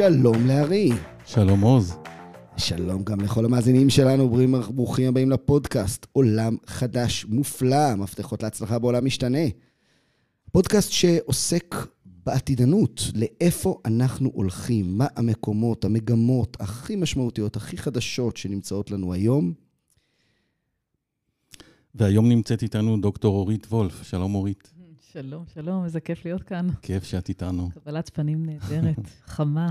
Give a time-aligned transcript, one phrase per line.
[0.00, 0.90] שלום לארי.
[1.26, 1.96] שלום עוז.
[2.56, 4.30] שלום גם לכל המאזינים שלנו,
[4.74, 9.38] ברוכים הבאים לפודקאסט עולם חדש מופלא, מפתחות להצלחה בעולם משתנה.
[10.52, 11.74] פודקאסט שעוסק
[12.04, 19.52] בעתידנות, לאיפה אנחנו הולכים, מה המקומות, המגמות הכי משמעותיות, הכי חדשות שנמצאות לנו היום.
[21.94, 24.02] והיום נמצאת איתנו דוקטור אורית וולף.
[24.02, 24.72] שלום אורית.
[25.12, 26.68] שלום, שלום, איזה כיף להיות כאן.
[26.82, 27.70] כיף שאת איתנו.
[27.70, 28.96] קבלת פנים נהדרת,
[29.26, 29.70] חמה,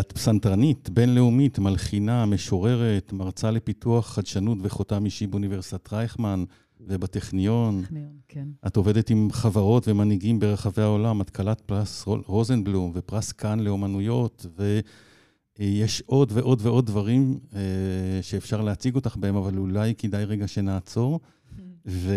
[0.00, 6.44] את פסנתרנית, בינלאומית, מלחינה, משוררת, מרצה לפיתוח חדשנות וחותם אישי באוניברסיטת רייכמן
[6.80, 7.82] ובטכניון.
[7.82, 8.48] טכניון, כן.
[8.66, 14.46] את עובדת עם חברות ומנהיגים ברחבי העולם, את כלת פרס רוזנבלום ופרס כאן לאומנויות,
[15.58, 17.60] ויש עוד ועוד ועוד דברים אה,
[18.22, 21.20] שאפשר להציג אותך בהם, אבל אולי כדאי רגע שנעצור.
[21.86, 22.12] ו...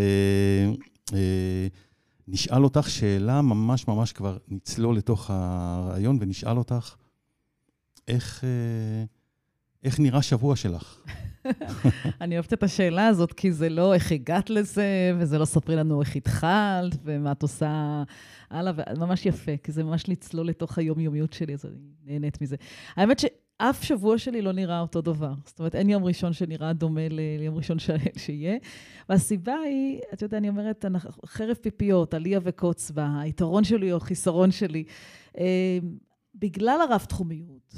[2.27, 6.95] נשאל אותך שאלה, ממש ממש כבר נצלול לתוך הרעיון, ונשאל אותך,
[8.07, 9.03] איך, אה,
[9.83, 10.97] איך נראה שבוע שלך?
[12.21, 16.01] אני אוהבת את השאלה הזאת, כי זה לא איך הגעת לזה, וזה לא ספרי לנו
[16.01, 18.03] איך התחלת, ומה את עושה
[18.49, 22.55] הלאה, וממש יפה, כי זה ממש לצלול לתוך היומיומיות שלי, אז אני נהנית מזה.
[22.95, 23.25] האמת ש...
[23.69, 25.33] אף שבוע שלי לא נראה אותו דבר.
[25.45, 27.89] זאת אומרת, אין יום ראשון שנראה דומה ליום ראשון ש...
[28.17, 28.57] שיהיה.
[29.09, 30.85] והסיבה היא, את יודעת, אני אומרת,
[31.25, 34.83] חרב פיפיות, עליה וקוץ בה, היתרון שלי או החיסרון שלי.
[35.37, 35.79] אה,
[36.35, 37.75] בגלל הרב-תחומיות,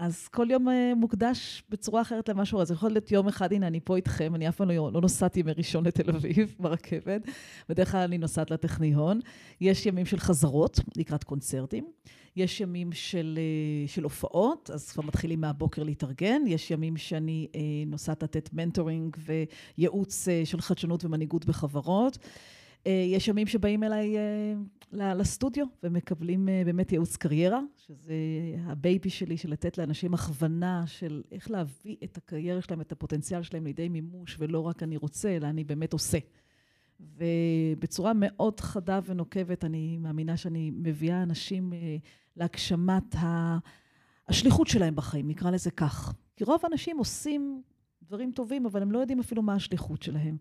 [0.00, 2.60] אז כל יום אה, מוקדש בצורה אחרת למשהו.
[2.60, 5.42] אז יכול להיות יום אחד, הנה, אני פה איתכם, אני אף פעם לא, לא נוסעתי
[5.42, 7.22] מראשון לתל אביב ברכבת,
[7.68, 9.20] בדרך כלל אני נוסעת לטכניון.
[9.60, 11.84] יש ימים של חזרות לקראת קונצרטים.
[12.36, 16.42] יש ימים של, אה, של הופעות, אז כבר מתחילים מהבוקר להתארגן.
[16.46, 19.16] יש ימים שאני אה, נוסעת לתת mentoring
[19.78, 22.18] וייעוץ של חדשנות ומנהיגות בחברות.
[22.86, 24.16] יש ימים שבאים אליי
[24.92, 28.14] לסטודיו ומקבלים באמת ייעוץ קריירה, שזה
[28.64, 33.42] ה baby שלי, של לתת לאנשים הכוונה של איך להביא את הקריירה שלהם, את הפוטנציאל
[33.42, 36.18] שלהם לידי מימוש, ולא רק אני רוצה, אלא אני באמת עושה.
[37.00, 41.96] ובצורה מאוד חדה ונוקבת, אני מאמינה שאני מביאה אנשים אה,
[42.36, 43.14] להגשמת
[44.28, 46.14] השליחות שלהם בחיים, נקרא לזה כך.
[46.36, 47.62] כי רוב האנשים עושים
[48.02, 50.36] דברים טובים, אבל הם לא יודעים אפילו מה השליחות שלהם.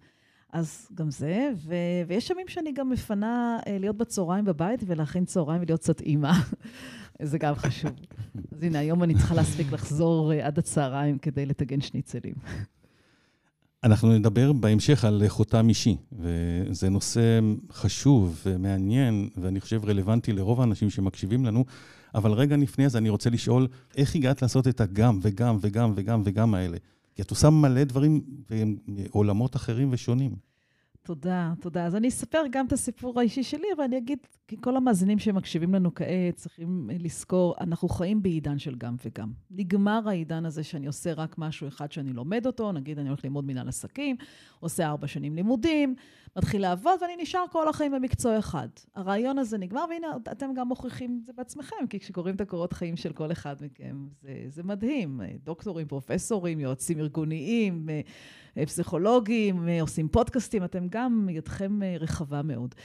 [0.53, 1.73] אז גם זה, ו-
[2.07, 6.31] ויש ימים שאני גם מפנה אה, להיות בצהריים בבית ולהכין צהריים ולהיות קצת אימא.
[7.21, 7.91] זה גם חשוב.
[8.55, 12.33] אז הנה, היום אני צריכה להספיק לחזור אה, עד הצהריים כדי לטגן שניצלים.
[13.83, 17.39] אנחנו נדבר בהמשך על חותם אישי, וזה נושא
[17.71, 21.65] חשוב ומעניין, ואני חושב רלוונטי לרוב האנשים שמקשיבים לנו,
[22.15, 23.67] אבל רגע לפני זה אני רוצה לשאול,
[23.97, 26.77] איך הגעת לעשות את הגם וגם וגם וגם וגם האלה?
[27.19, 28.22] כי את עושה מלא דברים
[28.88, 30.35] בעולמות אחרים ושונים.
[31.03, 31.85] תודה, תודה.
[31.85, 35.73] אז אני אספר גם את הסיפור האישי שלי, אבל אני אגיד, כי כל המאזינים שמקשיבים
[35.73, 39.31] לנו כעת צריכים לזכור, אנחנו חיים בעידן של גם וגם.
[39.51, 43.45] נגמר העידן הזה שאני עושה רק משהו אחד שאני לומד אותו, נגיד אני הולך ללמוד
[43.45, 44.15] מנהל עסקים,
[44.59, 45.95] עושה ארבע שנים לימודים,
[46.38, 48.69] מתחיל לעבוד ואני נשאר כל החיים במקצוע אחד.
[48.95, 52.95] הרעיון הזה נגמר, והנה, אתם גם מוכיחים את זה בעצמכם, כי כשקוראים את הקורות חיים
[52.95, 55.21] של כל אחד מכם, זה, זה מדהים.
[55.43, 57.89] דוקטורים, פרופסורים, יועצים ארגוניים,
[58.65, 62.75] פסיכולוגים, עושים פודקאסטים, אתם גם, ידכם רחבה מאוד.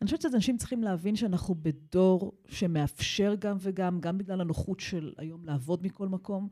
[0.00, 5.44] אני חושבת שאנשים צריכים להבין שאנחנו בדור שמאפשר גם וגם, גם בגלל הנוחות של היום
[5.44, 6.48] לעבוד מכל מקום,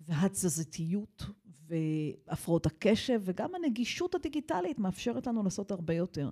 [0.00, 1.26] והתזזיתיות
[1.68, 6.30] והפרעות הקשב, וגם הנגישות הדיגיטלית מאפשרת לנו לעשות הרבה יותר.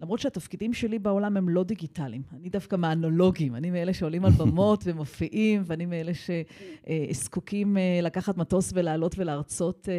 [0.00, 2.22] למרות שהתפקידים שלי בעולם הם לא דיגיטליים.
[2.32, 3.54] אני דווקא מהאנלוגים.
[3.54, 9.94] אני מאלה שעולים על במות ומופיעים, ואני מאלה שזקוקים אה, לקחת מטוס ולעלות ולהרצות אה,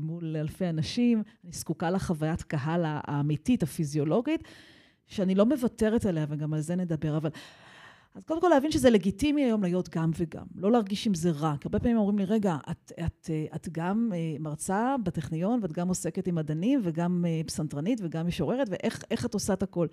[0.00, 1.22] מול אלפי אנשים.
[1.44, 4.42] אני זקוקה לחוויית קהל האמיתית, הפיזיולוגית,
[5.06, 7.16] שאני לא מוותרת עליה, וגם על זה נדבר.
[7.16, 7.30] אבל
[8.14, 11.54] אז קודם כל להבין שזה לגיטימי היום להיות גם וגם, לא להרגיש עם זה רע.
[11.60, 15.88] כי הרבה פעמים אומרים לי, רגע, את, את, את גם אה, מרצה בטכניון, ואת גם
[15.88, 19.86] עוסקת עם מדענים, וגם אה, פסנתרנית, וגם משוררת, ואיך את עושה את הכל?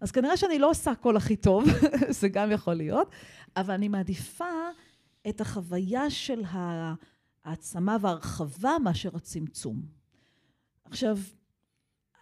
[0.00, 1.64] אז כנראה שאני לא עושה הכל הכי טוב,
[2.20, 3.10] זה גם יכול להיות,
[3.56, 4.44] אבל אני מעדיפה
[5.28, 6.42] את החוויה של
[7.44, 9.82] העצמה והרחבה מאשר הצמצום.
[10.84, 11.18] עכשיו,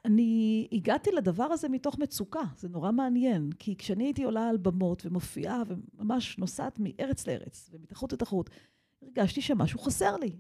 [0.09, 5.07] אני הגעתי לדבר הזה מתוך מצוקה, זה נורא מעניין, כי כשאני הייתי עולה על במות
[5.07, 8.51] ומופיעה וממש נוסעת מארץ לארץ ומתחרות לתחרות,
[9.03, 10.33] הרגשתי שמשהו חסר לי.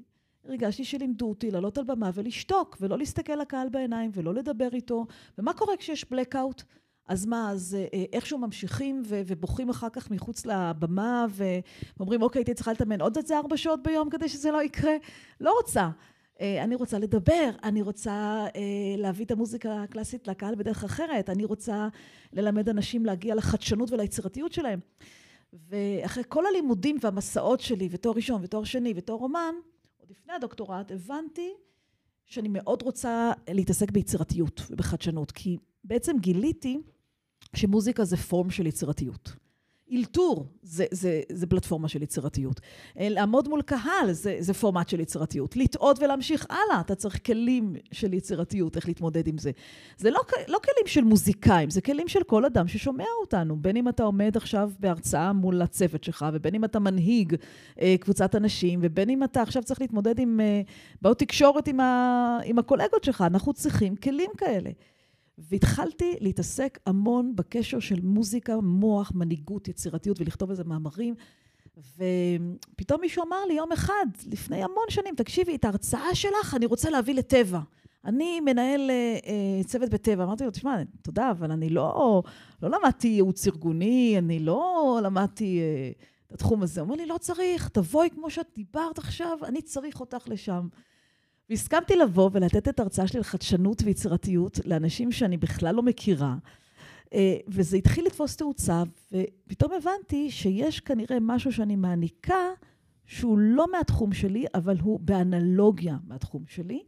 [0.44, 5.06] הרגשתי שלימדו אותי לעלות על במה ולשתוק, ולא להסתכל לקהל בעיניים ולא לדבר איתו.
[5.38, 6.62] ומה קורה כשיש blackout?
[7.09, 11.26] אז מה, אז אה, איכשהו ממשיכים ו- ובוכים אחר כך מחוץ לבמה
[11.97, 14.93] ואומרים, אוקיי, הייתי צריכה לתאמן עוד איזה ארבע שעות ביום כדי שזה לא יקרה?
[15.41, 15.88] לא רוצה.
[16.40, 18.61] אה, אני רוצה לדבר, אני רוצה אה,
[18.96, 21.88] להביא את המוזיקה הקלאסית לקהל בדרך אחרת, אני רוצה
[22.32, 24.81] ללמד אנשים להגיע לחדשנות וליצירתיות שלהם.
[25.52, 29.55] ואחרי כל הלימודים והמסעות שלי, ותואר ראשון ותואר שני ותואר רומן,
[30.00, 31.50] עוד לפני הדוקטורט, הבנתי
[32.26, 36.79] שאני מאוד רוצה להתעסק ביצירתיות ובחדשנות, כי בעצם גיליתי
[37.56, 39.32] שמוזיקה זה פורם של יצירתיות.
[39.93, 42.61] אלתור זה, זה, זה פלטפורמה של יצירתיות.
[42.96, 45.56] לעמוד מול קהל זה, זה פורמט של יצירתיות.
[45.56, 49.50] לטעות ולהמשיך הלאה, אתה צריך כלים של יצירתיות, איך להתמודד עם זה.
[49.96, 53.56] זה לא, לא כלים של מוזיקאים, זה כלים של כל אדם ששומע אותנו.
[53.56, 57.34] בין אם אתה עומד עכשיו בהרצאה מול הצוות שלך, ובין אם אתה מנהיג
[57.81, 60.61] אה, קבוצת אנשים, ובין אם אתה עכשיו צריך להתמודד עם אה,
[61.02, 64.70] בעיות תקשורת עם, ה, עם הקולגות שלך, אנחנו צריכים כלים כאלה.
[65.38, 71.14] והתחלתי להתעסק המון בקשר של מוזיקה, מוח, מנהיגות, יצירתיות, ולכתוב איזה מאמרים.
[71.96, 76.90] ופתאום מישהו אמר לי יום אחד, לפני המון שנים, תקשיבי, את ההרצאה שלך אני רוצה
[76.90, 77.61] להביא לטבע.
[78.05, 80.25] אני מנהל אה, צוות בטבע.
[80.25, 82.23] אמרתי לו, תשמע, תודה, אבל אני לא,
[82.62, 85.91] לא למדתי ייעוץ ארגוני, אני לא למדתי אה,
[86.26, 86.81] את התחום הזה.
[86.81, 90.69] הוא אומר לי, לא צריך, תבואי כמו שאת דיברת עכשיו, אני צריך אותך לשם.
[91.50, 96.36] והסכמתי לבוא ולתת את ההרצאה שלי על חדשנות ויצירתיות לאנשים שאני בכלל לא מכירה.
[97.14, 102.44] אה, וזה התחיל לתפוס תאוצה, ופתאום הבנתי שיש כנראה משהו שאני מעניקה
[103.06, 106.82] שהוא לא מהתחום שלי, אבל הוא באנלוגיה מהתחום שלי.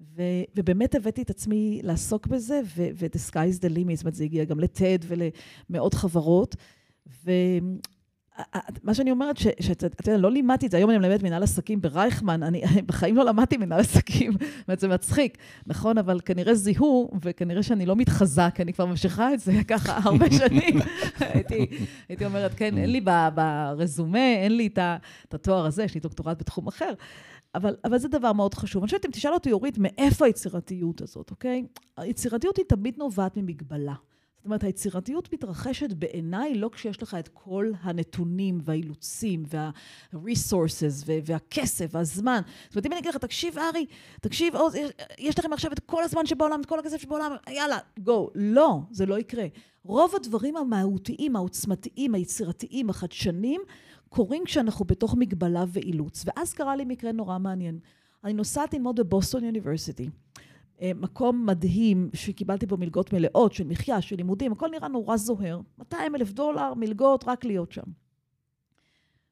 [0.00, 0.22] ו,
[0.56, 4.44] ובאמת הבאתי את עצמי לעסוק בזה, ו-the sky is the limit, זאת אומרת, זה הגיע
[4.44, 6.56] גם לטד ולמאות חברות.
[7.24, 7.30] ו-
[8.82, 12.42] מה שאני אומרת, שאתה יודע, לא לימדתי את זה, היום אני מלמדת מנהל עסקים ברייכמן,
[12.42, 14.32] אני בחיים לא למדתי מנהל עסקים,
[14.68, 15.98] אומרת, זה מצחיק, נכון?
[15.98, 20.30] אבל כנראה זיהו, וכנראה שאני לא מתחזה, כי אני כבר ממשיכה את זה ככה הרבה
[20.30, 20.80] שנים.
[21.20, 21.66] הייתי,
[22.08, 23.00] הייתי אומרת, כן, אין לי
[23.34, 26.92] ברזומה, אין לי את התואר הזה, יש לי דוקטורט בתחום אחר.
[27.54, 28.82] אבל, אבל זה דבר מאוד חשוב.
[28.82, 31.66] אני חושבת, אם תשאל אותי, אורית, מאיפה היצירתיות הזאת, אוקיי?
[31.96, 33.94] היצירתיות היא תמיד נובעת ממגבלה.
[34.38, 42.40] זאת אומרת, היצירתיות מתרחשת בעיניי לא כשיש לך את כל הנתונים והאילוצים וה-resources והכסף והזמן.
[42.64, 43.86] זאת אומרת, אם אני אגיד לך, תקשיב, ארי,
[44.20, 47.78] תקשיב, עוז, יש, יש לכם עכשיו את כל הזמן שבעולם, את כל הכסף שבעולם, יאללה,
[48.00, 48.30] גו.
[48.34, 49.46] לא, זה לא יקרה.
[49.84, 53.60] רוב הדברים המהותיים, העוצמתיים, היצירתיים, החדשנים,
[54.08, 56.24] קורים כשאנחנו בתוך מגבלה ואילוץ.
[56.26, 57.78] ואז קרה לי מקרה נורא מעניין.
[58.24, 60.10] אני נוסעת ללמוד בבוסטון יוניברסיטי.
[60.82, 65.60] אה, מקום מדהים שקיבלתי בו מלגות מלאות של מחיה, של לימודים, הכל נראה נורא זוהר.
[65.78, 67.82] 200 אלף דולר, מלגות, רק להיות שם.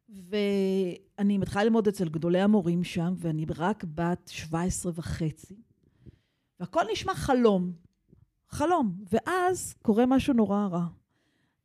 [0.09, 5.55] ואני מתחילה ללמוד אצל גדולי המורים שם, ואני רק בת 17 וחצי,
[6.61, 7.73] והכל נשמע חלום.
[8.49, 8.95] חלום.
[9.13, 10.87] ואז קורה משהו נורא רע.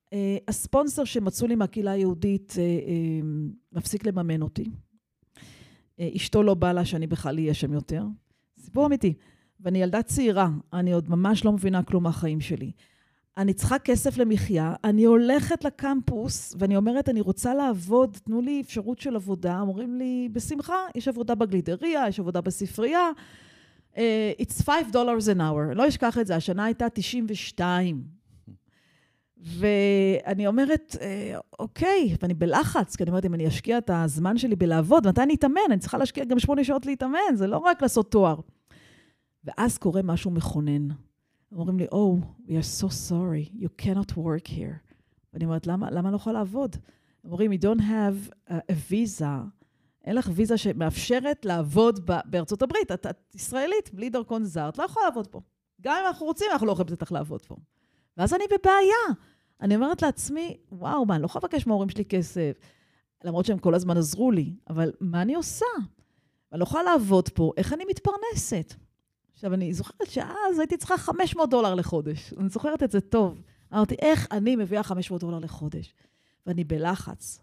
[0.10, 0.14] Uh,
[0.48, 3.26] הספונסר שמצאו לי מהקהילה היהודית uh,
[3.72, 4.72] מפסיק לממן אותי.
[6.16, 8.04] אשתו לא בא לה שאני בכלל אהיה שם יותר.
[8.60, 9.14] סיפור אמיתי.
[9.62, 12.72] ואני ילדה צעירה, אני עוד ממש לא מבינה כלום מהחיים שלי.
[13.38, 19.00] אני צריכה כסף למחיה, אני הולכת לקמפוס ואני אומרת, אני רוצה לעבוד, תנו לי אפשרות
[19.00, 19.60] של עבודה.
[19.62, 23.10] אומרים לי, בשמחה, יש עבודה בגלידריה, יש עבודה בספרייה.
[23.94, 23.98] Uh,
[24.42, 25.74] it's five dollars an hour.
[25.76, 28.04] לא אשכח את זה, השנה הייתה 92.
[29.38, 34.56] ואני אומרת, אה, אוקיי, ואני בלחץ, כי אני אומרת, אם אני אשקיע את הזמן שלי
[34.56, 35.62] בלעבוד, מתי אני אתאמן?
[35.72, 38.36] אני צריכה להשקיע גם שמונה שעות להתאמן, זה לא רק לעשות תואר.
[39.44, 40.88] ואז קורה משהו מכונן.
[41.52, 44.92] אומרים לי, Oh, we are so sorry, you cannot work here.
[45.34, 46.76] ואני אומרת, למה, למה לא יכולה לעבוד?
[47.24, 49.26] אומרים, you don't have a, a visa,
[50.06, 52.92] אין לך ויזה שמאפשרת לעבוד ב- בארצות הברית.
[52.92, 55.42] את, את ישראלית, בלי דרכון זר, את לא יכולה לעבוד פה.
[55.82, 57.56] גם אם אנחנו רוצים, אנחנו לא יכולים לתת לעבוד פה.
[58.18, 59.16] ואז אני בבעיה.
[59.62, 62.58] אני אומרת לעצמי, וואו, מה, אני לא יכולה לבקש מההורים שלי כסף,
[63.24, 65.66] למרות שהם כל הזמן עזרו לי, אבל מה אני עושה?
[66.52, 68.74] אני לא יכולה לעבוד פה, איך אני מתפרנסת?
[69.42, 72.34] עכשיו, אני זוכרת שאז הייתי צריכה 500 דולר לחודש.
[72.38, 73.42] אני זוכרת את זה טוב.
[73.74, 75.94] אמרתי, איך אני מביאה 500 דולר לחודש?
[76.46, 77.40] ואני בלחץ.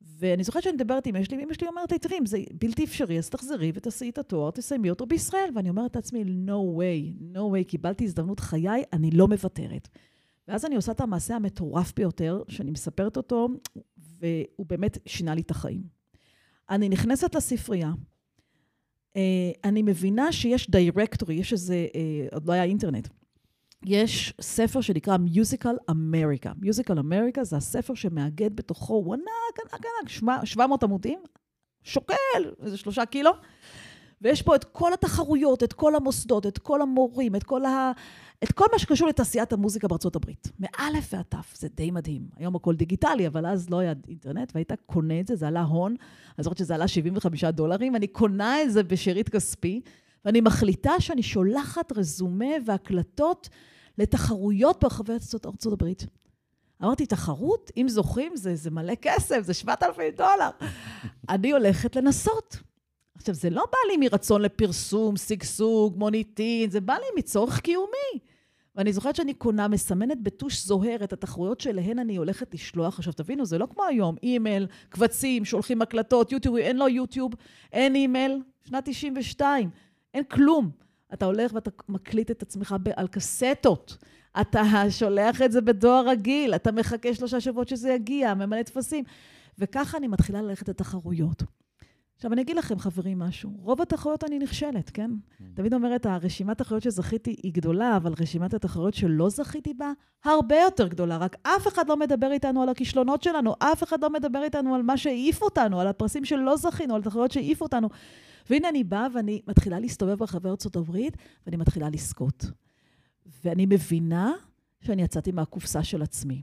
[0.00, 2.84] ואני זוכרת שאני מדברת עם אמא שלי, ואמא שלי אומרת לי, תראי, אם זה בלתי
[2.84, 5.50] אפשרי, אז תחזרי ותעשי את התואר, תסיימי אותו בישראל.
[5.54, 9.88] ואני אומרת לעצמי, no way, no way, קיבלתי הזדמנות חיי, אני לא מוותרת.
[10.48, 13.48] ואז אני עושה את המעשה המטורף ביותר, שאני מספרת אותו,
[13.96, 15.82] והוא באמת שינה לי את החיים.
[16.70, 17.92] אני נכנסת לספרייה,
[19.64, 23.08] אני מבינה שיש דירקטורי, יש איזה, אה, עוד לא היה אינטרנט.
[23.86, 26.64] יש ספר שנקרא Musical America.
[26.64, 31.18] Musical America זה הספר שמאגד בתוכו, הוא ענק, ענק, ענק, 700 עמודים,
[31.82, 32.14] שוקל
[32.62, 33.30] איזה שלושה קילו.
[34.22, 37.92] ויש פה את כל התחרויות, את כל המוסדות, את כל המורים, את כל, ה...
[38.44, 40.48] את כל מה שקשור לתעשיית המוזיקה בארצות הברית.
[40.58, 42.22] מאלף ועד תף, זה די מדהים.
[42.36, 45.96] היום הכל דיגיטלי, אבל אז לא היה אינטרנט, והיית קונה את זה, זה עלה הון.
[46.38, 49.80] אני זוכרת שזה עלה 75 דולרים, אני קונה את זה בשארית כספי,
[50.24, 53.48] ואני מחליטה שאני שולחת רזומה והקלטות
[53.98, 56.06] לתחרויות ברחבי ארצות הברית.
[56.82, 57.70] אמרתי, תחרות?
[57.76, 60.50] אם זוכים, זה, זה מלא כסף, זה 7,000 דולר.
[61.28, 62.67] אני הולכת לנסות.
[63.18, 68.18] עכשיו, זה לא בא לי מרצון לפרסום, שגשוג, מוניטין, זה בא לי מצורך קיומי.
[68.76, 72.98] ואני זוכרת שאני קונה, מסמנת בטוש זוהר את התחרויות שאליהן אני הולכת לשלוח.
[72.98, 77.32] עכשיו, תבינו, זה לא כמו היום, אימייל, קבצים, שולחים הקלטות, יוטיוב, אין לו יוטיוב,
[77.72, 79.70] אין אימייל, שנת 92,
[80.14, 80.70] אין כלום.
[81.14, 83.96] אתה הולך ואתה מקליט את עצמך על קסטות.
[84.40, 89.04] אתה שולח את זה בדואר רגיל, אתה מחכה שלושה שבועות שזה יגיע, ממלא טפסים.
[89.58, 91.42] וככה אני מתחילה ללכת לתחרויות.
[92.18, 93.50] עכשיו, אני אגיד לכם, חברים, משהו.
[93.62, 95.10] רוב התחרויות אני נכשלת, כן?
[95.10, 95.44] Mm.
[95.54, 99.92] תמיד אומרת, הרשימת התחרויות שזכיתי היא גדולה, אבל רשימת התחרויות שלא זכיתי בה,
[100.24, 101.16] הרבה יותר גדולה.
[101.16, 104.82] רק אף אחד לא מדבר איתנו על הכישלונות שלנו, אף אחד לא מדבר איתנו על
[104.82, 107.88] מה שהעיף אותנו, על הפרסים שלא זכינו, על תחרויות שהעיפו אותנו.
[108.50, 112.44] והנה אני באה ואני מתחילה להסתובב ברחבי ארצות הברית, ואני מתחילה לזכות.
[113.44, 114.32] ואני מבינה
[114.80, 116.42] שאני יצאתי מהקופסה של עצמי.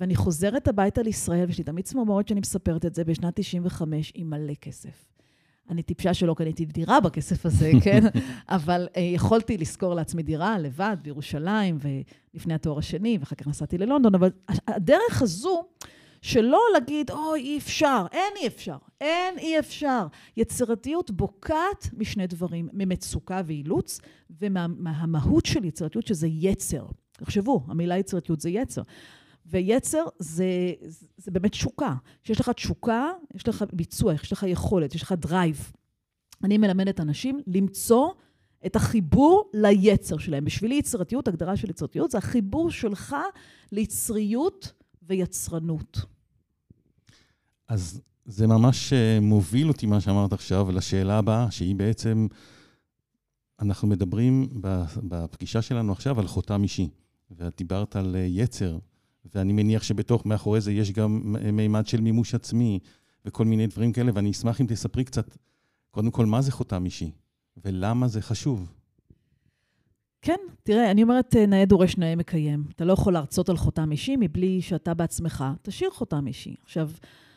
[0.00, 4.30] ואני חוזרת הביתה לישראל, ויש לי תמיד צמרמורת שאני מספרת את זה, בשנת 95, עם
[4.30, 5.06] מלא כסף.
[5.70, 8.00] אני טיפשה שלא קניתי דירה בכסף הזה, כן?
[8.48, 14.14] אבל uh, יכולתי לשכור לעצמי דירה לבד בירושלים, ולפני התואר השני, ואחר כך נסעתי ללונדון,
[14.14, 14.30] אבל
[14.68, 15.64] הדרך הזו,
[16.22, 20.06] שלא להגיד, אוי, אי אפשר, אין אי אפשר, אין אי אפשר.
[20.36, 24.00] יצירתיות בוקעת משני דברים, ממצוקה ואילוץ,
[24.40, 26.86] ומהמהות של יצירתיות, שזה יצר.
[27.12, 28.82] תחשבו, המילה יצירתיות זה יצר.
[29.50, 30.44] ויצר זה,
[31.16, 31.94] זה באמת תשוקה.
[32.22, 35.72] כשיש לך תשוקה, יש לך ביצוע, יש לך יכולת, יש לך drive.
[36.44, 38.10] אני מלמדת אנשים למצוא
[38.66, 40.44] את החיבור ליצר שלהם.
[40.44, 43.16] בשבילי יצירתיות, הגדרה של יצירתיות, זה החיבור שלך
[43.72, 45.98] ליצריות ויצרנות.
[47.68, 52.26] אז זה ממש אה, מוביל אותי, מה שאמרת עכשיו, לשאלה הבאה, שהיא בעצם,
[53.60, 54.48] אנחנו מדברים
[55.02, 56.88] בפגישה שלנו עכשיו על חותם אישי,
[57.30, 58.78] ואת דיברת על אה, יצר,
[59.34, 62.78] ואני מניח שבתוך, מאחורי זה יש גם מימד של מימוש עצמי
[63.24, 65.36] וכל מיני דברים כאלה, ואני אשמח אם תספרי קצת,
[65.90, 67.10] קודם כל, מה זה חותם אישי,
[67.64, 68.72] ולמה זה חשוב.
[70.22, 72.64] כן, תראה, אני אומרת, נאה דורש, נאה מקיים.
[72.76, 76.54] אתה לא יכול להרצות על חותם אישי מבלי שאתה בעצמך תשאיר חותם אישי.
[76.62, 76.90] עכשיו,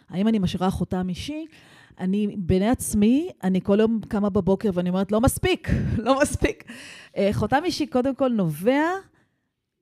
[0.10, 1.46] האם אני משאירה חותם אישי?
[2.00, 5.70] אני, בעיני עצמי, אני כל יום קמה בבוקר ואני אומרת, לא מספיק,
[6.06, 6.64] לא מספיק.
[7.18, 8.84] אה, חותם אישי קודם כל נובע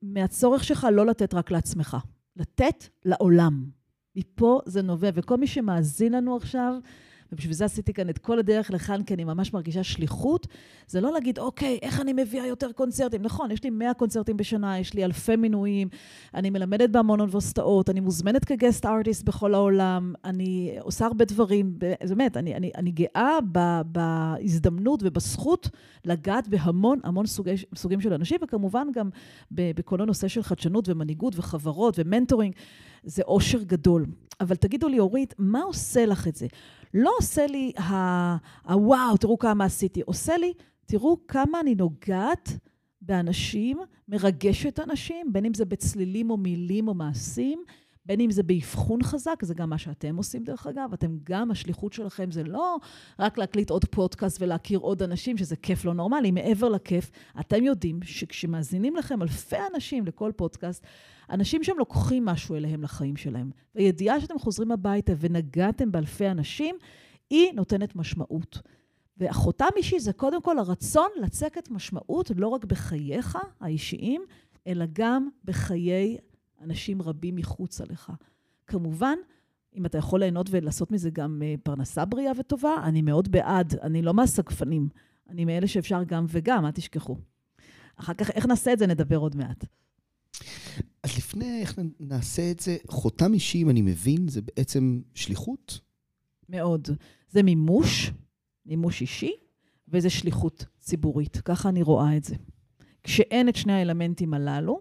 [0.02, 1.96] מהצורך שלך לא לתת רק לעצמך,
[2.36, 3.64] לתת לעולם.
[4.16, 6.74] מפה זה נובע, וכל מי שמאזין לנו עכשיו,
[7.32, 10.46] ובשביל זה עשיתי כאן את כל הדרך לכאן, כי אני ממש מרגישה שליחות.
[10.86, 13.22] זה לא להגיד, אוקיי, איך אני מביאה יותר קונצרטים?
[13.22, 15.88] נכון, יש לי 100 קונצרטים בשנה, יש לי אלפי מינויים,
[16.34, 21.78] אני מלמדת בהמון אוניברסיטאות, אני מוזמנת כ guest artist בכל העולם, אני עושה הרבה דברים,
[21.78, 25.68] באמת, אני, אני, אני גאה ב, בהזדמנות ובזכות
[26.04, 29.10] לגעת בהמון המון סוגי, סוגים של אנשים, וכמובן גם
[29.50, 32.54] בכל הנושא של חדשנות ומנהיגות וחברות ו mentoring.
[33.02, 34.06] זה אושר גדול.
[34.40, 36.46] אבל תגידו לי, אורית, מה עושה לך את זה?
[36.94, 37.72] לא עושה לי
[38.64, 40.52] הוואו, תראו כמה עשיתי, עושה לי,
[40.86, 42.58] תראו כמה אני נוגעת
[43.00, 43.78] באנשים,
[44.08, 47.64] מרגשת אנשים, בין אם זה בצלילים או מילים או מעשים,
[48.06, 51.92] בין אם זה באבחון חזק, זה גם מה שאתם עושים דרך אגב, אתם גם, השליחות
[51.92, 52.76] שלכם זה לא
[53.18, 58.00] רק להקליט עוד פודקאסט ולהכיר עוד אנשים, שזה כיף לא נורמלי, מעבר לכיף, אתם יודעים
[58.02, 60.86] שכשמאזינים לכם אלפי אנשים לכל פודקאסט,
[61.30, 63.50] אנשים שם לוקחים משהו אליהם לחיים שלהם.
[63.74, 66.76] והידיעה שאתם חוזרים הביתה ונגעתם באלפי אנשים,
[67.30, 68.58] היא נותנת משמעות.
[69.16, 74.22] והחותם אישי זה קודם כל הרצון לצקת משמעות לא רק בחייך האישיים,
[74.66, 76.16] אלא גם בחיי
[76.60, 78.12] אנשים רבים מחוצה לך.
[78.66, 79.18] כמובן,
[79.76, 83.74] אם אתה יכול ליהנות ולעשות מזה גם אה, פרנסה בריאה וטובה, אני מאוד בעד.
[83.82, 84.88] אני לא מהסגפנים.
[85.28, 87.16] אני מאלה שאפשר גם וגם, אל תשכחו.
[87.96, 89.64] אחר כך, איך נעשה את זה, נדבר עוד מעט.
[91.02, 95.80] אז לפני איך נעשה את זה, חותם אישי, אם אני מבין, זה בעצם שליחות?
[96.48, 96.88] מאוד.
[97.28, 98.10] זה מימוש,
[98.66, 99.32] מימוש אישי,
[99.88, 101.36] וזה שליחות ציבורית.
[101.36, 102.34] ככה אני רואה את זה.
[103.04, 104.80] כשאין את שני האלמנטים הללו,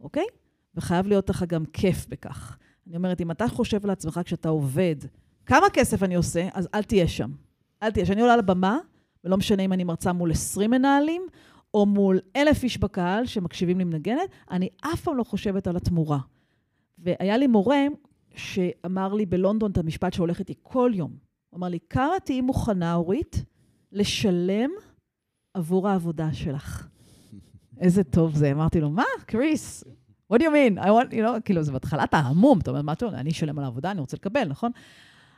[0.00, 0.26] אוקיי?
[0.74, 2.58] וחייב להיות לך גם כיף בכך.
[2.86, 4.96] אני אומרת, אם אתה חושב לעצמך כשאתה עובד,
[5.46, 7.30] כמה כסף אני עושה, אז אל תהיה שם.
[7.82, 8.04] אל תהיה.
[8.04, 8.78] כשאני עולה לבמה,
[9.24, 11.22] ולא משנה אם אני מרצה מול 20 מנהלים,
[11.74, 16.18] או מול אלף איש בקהל שמקשיבים לי מנגנת, אני אף פעם לא חושבת על התמורה.
[16.98, 17.84] והיה לי מורה
[18.34, 21.10] שאמר לי בלונדון את המשפט שהולך איתי כל יום.
[21.50, 23.44] הוא אמר לי, כמה תהיי מוכנה, אורית,
[23.92, 24.70] לשלם
[25.54, 26.88] עבור העבודה שלך?
[27.80, 28.52] איזה טוב זה.
[28.52, 29.84] אמרתי לו, מה, קריס?
[30.32, 30.78] what do you mean?
[30.78, 33.18] I want, you know, כאילו, זה בהתחלת ההמום, אתה אומר, מה אתה אומר?
[33.18, 34.70] אני אשלם על העבודה, אני רוצה לקבל, נכון?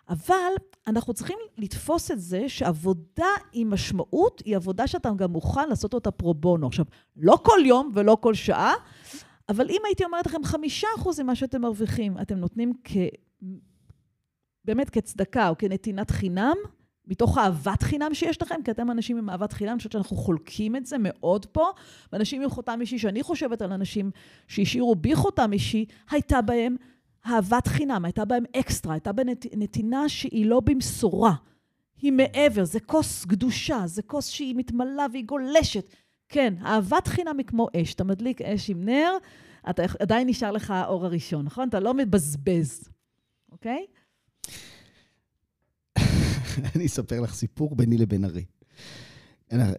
[0.09, 0.53] אבל
[0.87, 6.11] אנחנו צריכים לתפוס את זה שעבודה עם משמעות היא עבודה שאתה גם מוכן לעשות אותה
[6.11, 6.67] פרו בונו.
[6.67, 6.85] עכשיו,
[7.17, 8.75] לא כל יום ולא כל שעה,
[9.49, 12.97] אבל אם הייתי אומרת לכם, חמישה אחוז ממה שאתם מרוויחים, אתם נותנים כ...
[14.65, 16.57] באמת כצדקה או כנתינת חינם,
[17.07, 20.77] מתוך אהבת חינם שיש לכם, כי אתם אנשים עם אהבת חינם, אני חושבת שאנחנו חולקים
[20.77, 21.67] את זה מאוד פה,
[22.13, 24.11] ואנשים עם חותם אישי, שאני חושבת על אנשים
[24.49, 26.77] שהשאירו בי חותם אישי, הייתה בהם
[27.27, 29.27] אהבת חינם, הייתה בהם אקסטרה, הייתה בהם
[29.57, 31.35] נתינה שהיא לא במשורה,
[32.03, 35.89] היא מעבר, זה כוס קדושה, זה כוס שהיא מתמלאה והיא גולשת.
[36.29, 39.13] כן, אהבת חינם היא כמו אש, אתה מדליק אש עם נר,
[39.71, 41.69] אתה עדיין נשאר לך האור הראשון, נכון?
[41.69, 42.89] אתה לא מבזבז,
[43.53, 43.87] אוקיי?
[46.77, 48.45] אני אספר לך סיפור ביני לבין ארי.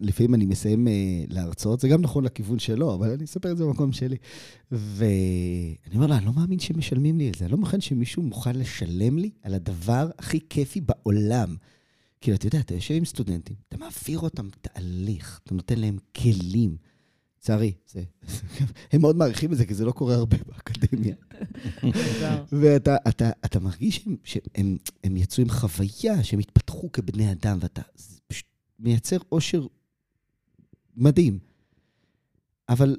[0.00, 0.90] לפעמים אני מסיים uh,
[1.34, 4.16] להרצות, זה גם נכון לכיוון שלו, אבל אני אספר את זה במקום שלי.
[4.70, 8.56] ואני אומר לה, אני לא מאמין שמשלמים לי את זה, אני לא מוכן שמישהו מוכן
[8.56, 11.56] לשלם לי על הדבר הכי כיפי בעולם.
[12.20, 16.76] כאילו, אתה יודע, אתה יושב עם סטודנטים, אתה מעביר אותם תהליך, אתה נותן להם כלים.
[17.44, 18.02] לצערי, זה...
[18.92, 21.14] הם מאוד מעריכים את זה, כי זה לא קורה הרבה באקדמיה.
[22.60, 27.82] ואתה אתה, אתה מרגיש שהם, שהם הם יצאו עם חוויה, שהם התפתחו כבני אדם, ואתה
[28.26, 28.46] פשוט
[28.78, 29.66] מייצר אושר
[30.96, 31.38] מדהים.
[32.68, 32.96] אבל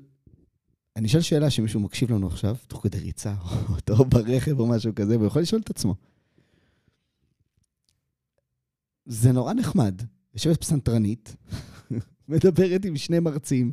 [0.96, 3.36] אני אשאל שאלה שמישהו מקשיב לנו עכשיו, תוך כדי ריצה,
[4.00, 5.96] או ברכב או משהו כזה, והוא יכול לשאול את עצמו.
[9.05, 10.01] זה נורא נחמד.
[10.34, 11.36] יושבת פסנתרנית,
[12.27, 13.72] מדברת עם שני מרצים,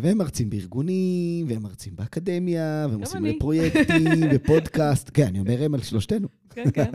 [0.00, 5.10] והם מרצים בארגונים, והם מרצים באקדמיה, והם עושים פרויקטים ופודקאסט.
[5.14, 6.28] כן, אני אומר הם על שלושתנו.
[6.50, 6.90] כן, כן.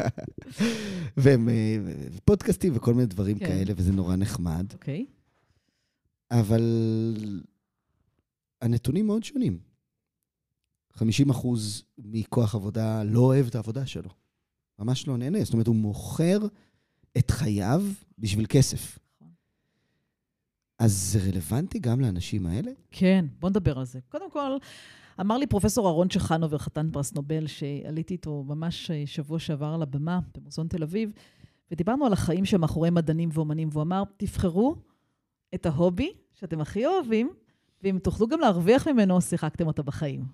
[1.17, 1.77] והם אה,
[2.25, 3.45] פודקאסטים וכל מיני דברים כן.
[3.45, 4.65] כאלה, וזה נורא נחמד.
[4.73, 5.05] אוקיי.
[6.31, 6.63] אבל
[8.61, 9.59] הנתונים מאוד שונים.
[10.93, 14.09] 50 אחוז מכוח עבודה לא אוהב את העבודה שלו.
[14.79, 15.43] ממש לא נהנה.
[15.43, 16.39] זאת אומרת, הוא מוכר
[17.17, 17.83] את חייו
[18.19, 18.99] בשביל כסף.
[20.79, 22.71] אז זה רלוונטי גם לאנשים האלה?
[22.91, 23.99] כן, בוא נדבר על זה.
[24.09, 24.57] קודם כל,
[25.19, 30.19] אמר לי פרופסור אהרון צ'חנובר, חתן פרס נובל, שעליתי איתו ממש שבוע שעבר על הבמה
[30.38, 31.13] במוזיאון תל אביב,
[31.71, 34.75] ודיברנו על החיים שמאחורי מדענים ואומנים, והוא אמר, תבחרו
[35.55, 37.33] את ההובי שאתם הכי אוהבים,
[37.83, 40.25] ואם תוכלו גם להרוויח ממנו, שיחקתם אותה בחיים.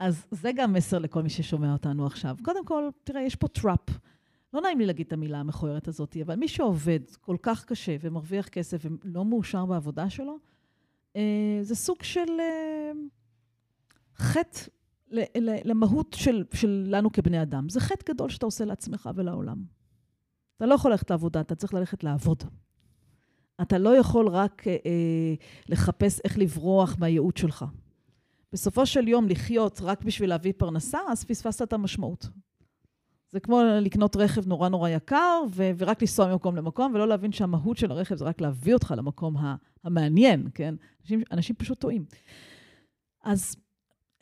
[0.00, 2.36] אז זה גם מסר לכל מי ששומע אותנו עכשיו.
[2.42, 3.90] קודם כל, תראה, יש פה trap.
[4.54, 8.48] לא נעים לי להגיד את המילה המכוערת הזאת, אבל מי שעובד כל כך קשה ומרוויח
[8.48, 10.38] כסף ולא מאושר בעבודה שלו,
[11.16, 12.92] אה, זה סוג של אה,
[14.16, 14.60] חטא
[15.64, 17.68] למהות של, שלנו כבני אדם.
[17.68, 19.64] זה חטא גדול שאתה עושה לעצמך ולעולם.
[20.56, 22.42] אתה לא יכול ללכת לעבודה, אתה צריך ללכת לעבוד.
[23.62, 25.34] אתה לא יכול רק אה, אה
[25.68, 27.64] לחפש איך לברוח מהייעוד שלך.
[28.52, 32.28] בסופו של יום לחיות רק בשביל להביא פרנסה, אז פספסת את המשמעות.
[33.34, 37.76] זה כמו לקנות רכב נורא נורא יקר, ו- ורק לנסוע ממקום למקום, ולא להבין שהמהות
[37.76, 39.36] של הרכב זה רק להביא אותך למקום
[39.84, 40.74] המעניין, כן?
[41.02, 42.04] אנשים, אנשים פשוט טועים.
[43.24, 43.56] אז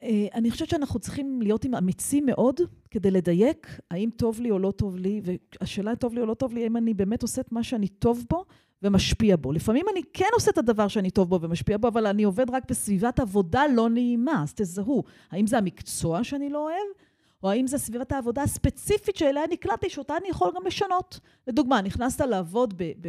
[0.02, 4.58] אה, אני חושבת שאנחנו צריכים להיות עם אמיצים מאוד כדי לדייק האם טוב לי או
[4.58, 7.52] לא טוב לי, והשאלה טוב לי או לא טוב לי, האם אני באמת עושה את
[7.52, 8.44] מה שאני טוב בו
[8.82, 9.52] ומשפיע בו.
[9.52, 12.70] לפעמים אני כן עושה את הדבר שאני טוב בו ומשפיע בו, אבל אני עובד רק
[12.70, 15.04] בסביבת עבודה לא נעימה, אז תזהו.
[15.30, 17.11] האם זה המקצוע שאני לא אוהב?
[17.42, 21.20] או האם זה סביבת העבודה הספציפית שאליה נקלטתי, שאותה אני יכול גם לשנות.
[21.46, 22.92] לדוגמה, נכנסת לעבוד ב...
[23.00, 23.08] ב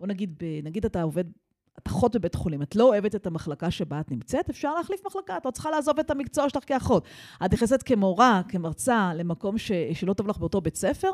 [0.00, 1.24] בוא נגיד, ב, נגיד אתה עובד,
[1.78, 5.36] את אחות בבית חולים, את לא אוהבת את המחלקה שבה את נמצאת, אפשר להחליף מחלקה,
[5.36, 7.04] את לא צריכה לעזוב את המקצוע שלך כאחות.
[7.44, 11.10] את נכנסת כמורה, כמרצה, למקום ש, שלא טוב לך באותו בית ספר,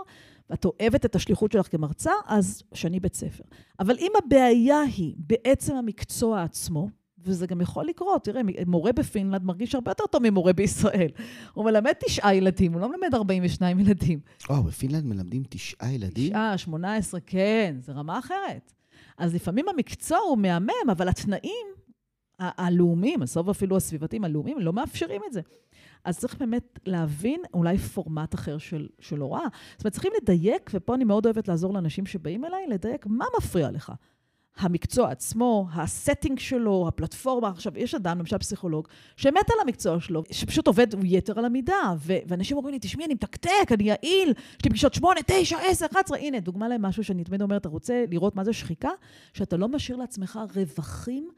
[0.51, 3.45] ואת אוהבת את השליחות שלך כמרצה, אז שני בית ספר.
[3.81, 6.89] אבל אם הבעיה היא בעצם המקצוע עצמו,
[7.25, 8.25] וזה גם יכול לקרות.
[8.25, 11.11] תראה, מורה בפינלנד מרגיש הרבה יותר טוב ממורה בישראל.
[11.53, 14.21] הוא מלמד תשעה ילדים, הוא לא מלמד 42 ילדים.
[14.51, 16.31] וואו, בפינלנד מלמדים תשעה ילדים?
[16.31, 18.73] תשעה, שמונה עשרה, כן, זה רמה אחרת.
[19.19, 21.67] אז לפעמים המקצוע הוא מהמם, אבל התנאים
[22.39, 25.41] הלאומיים, בסוף אפילו הסביבתיים הלאומיים, לא מאפשרים את זה.
[26.05, 29.45] אז צריך באמת להבין אולי פורמט אחר של, של הוראה.
[29.77, 33.71] זאת אומרת, צריכים לדייק, ופה אני מאוד אוהבת לעזור לאנשים שבאים אליי, לדייק מה מפריע
[33.71, 33.93] לך.
[34.61, 37.49] המקצוע עצמו, הסטינג שלו, הפלטפורמה.
[37.49, 42.17] עכשיו, יש אדם, למשל פסיכולוג, שמת על המקצוע שלו, שפשוט עובד יתר על המידה, ו-
[42.27, 46.19] ואנשים אומרים לי, תשמעי, אני מתקתק, אני יעיל, יש לי פגישות 8, 9, 10, 11,
[46.19, 48.91] הנה, דוגמה למשהו שאני תמיד אומרת, אתה רוצה לראות מה זה שחיקה?
[49.35, 51.29] שאתה לא משאיר לעצמך רווחים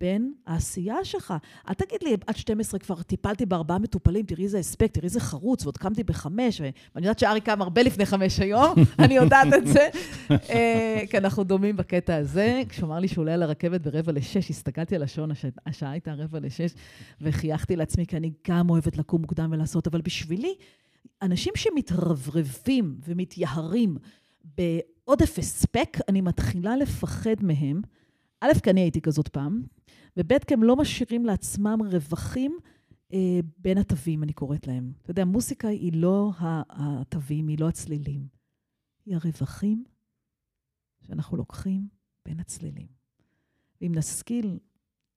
[0.00, 1.34] בין העשייה שלך.
[1.68, 5.64] אל תגיד לי, עד 12 כבר טיפלתי בארבעה מטופלים, תראי איזה הספק, תראי איזה חרוץ,
[5.64, 9.88] ועוד קמתי בחמש, ואני יודעת שארי קם הרבה לפני חמש היום, אני יודעת את זה,
[10.30, 12.62] אה, כי אנחנו דומים בקטע הזה.
[12.68, 15.30] כשהוא אמר לי שהוא עולה על הרכבת ברבע לשש, הסתכלתי על השעון,
[15.66, 16.70] השעה הייתה רבע לשש,
[17.20, 20.54] וחייכתי לעצמי, כי אני גם אוהבת לקום מוקדם ולעשות, אבל בשבילי,
[21.22, 23.96] אנשים שמתרברבים ומתייהרים
[24.44, 27.82] בעודף הספק, אני מתחילה לפחד מהם.
[28.40, 29.62] א', כי אני הייתי כזאת פעם,
[30.16, 32.58] וב', כי הם לא משאירים לעצמם רווחים
[33.12, 34.92] אה, בין התווים, אני קוראת להם.
[35.02, 36.32] אתה יודע, מוסיקה היא לא
[36.70, 38.26] התווים, היא לא הצלילים.
[39.06, 39.84] היא הרווחים
[41.00, 41.88] שאנחנו לוקחים
[42.24, 42.86] בין הצלילים.
[43.80, 44.58] ואם נשכיל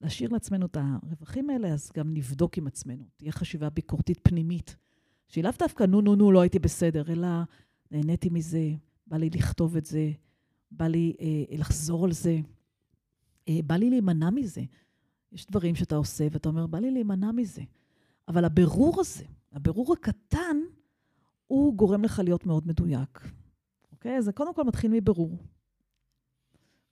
[0.02, 3.06] להשאיר לעצמנו את הרווחים האלה, אז גם נבדוק עם עצמנו.
[3.18, 4.76] תהיה חשיבה ביקורתית פנימית,
[5.28, 7.28] שהיא לאו דווקא נו, נו, נו, לא הייתי בסדר, אלא
[7.92, 8.72] נהניתי מזה,
[9.08, 10.12] בא לי לכתוב את זה,
[10.72, 12.40] בא לי אה, לחזור על זה,
[13.50, 14.62] בא לי להימנע מזה.
[15.32, 17.62] יש דברים שאתה עושה ואתה אומר, בא לי להימנע מזה.
[18.28, 20.58] אבל הבירור הזה, הבירור הקטן,
[21.48, 23.20] הוא גורם לך להיות מאוד מדויק.
[23.92, 24.22] אוקיי?
[24.22, 25.38] זה קודם כל מתחיל מבירור.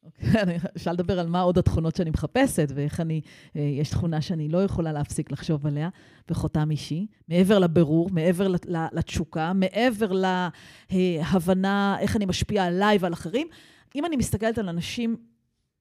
[0.03, 3.21] אוקיי, אפשר לדבר על מה עוד התכונות שאני מחפשת, ואיך אני,
[3.55, 5.89] אה, יש תכונה שאני לא יכולה להפסיק לחשוב עליה,
[6.29, 8.47] וחותם אישי, מעבר לבירור, מעבר
[8.91, 10.11] לתשוקה, מעבר
[10.91, 13.47] להבנה איך אני משפיעה עליי ועל אחרים.
[13.95, 15.17] אם אני מסתכלת על אנשים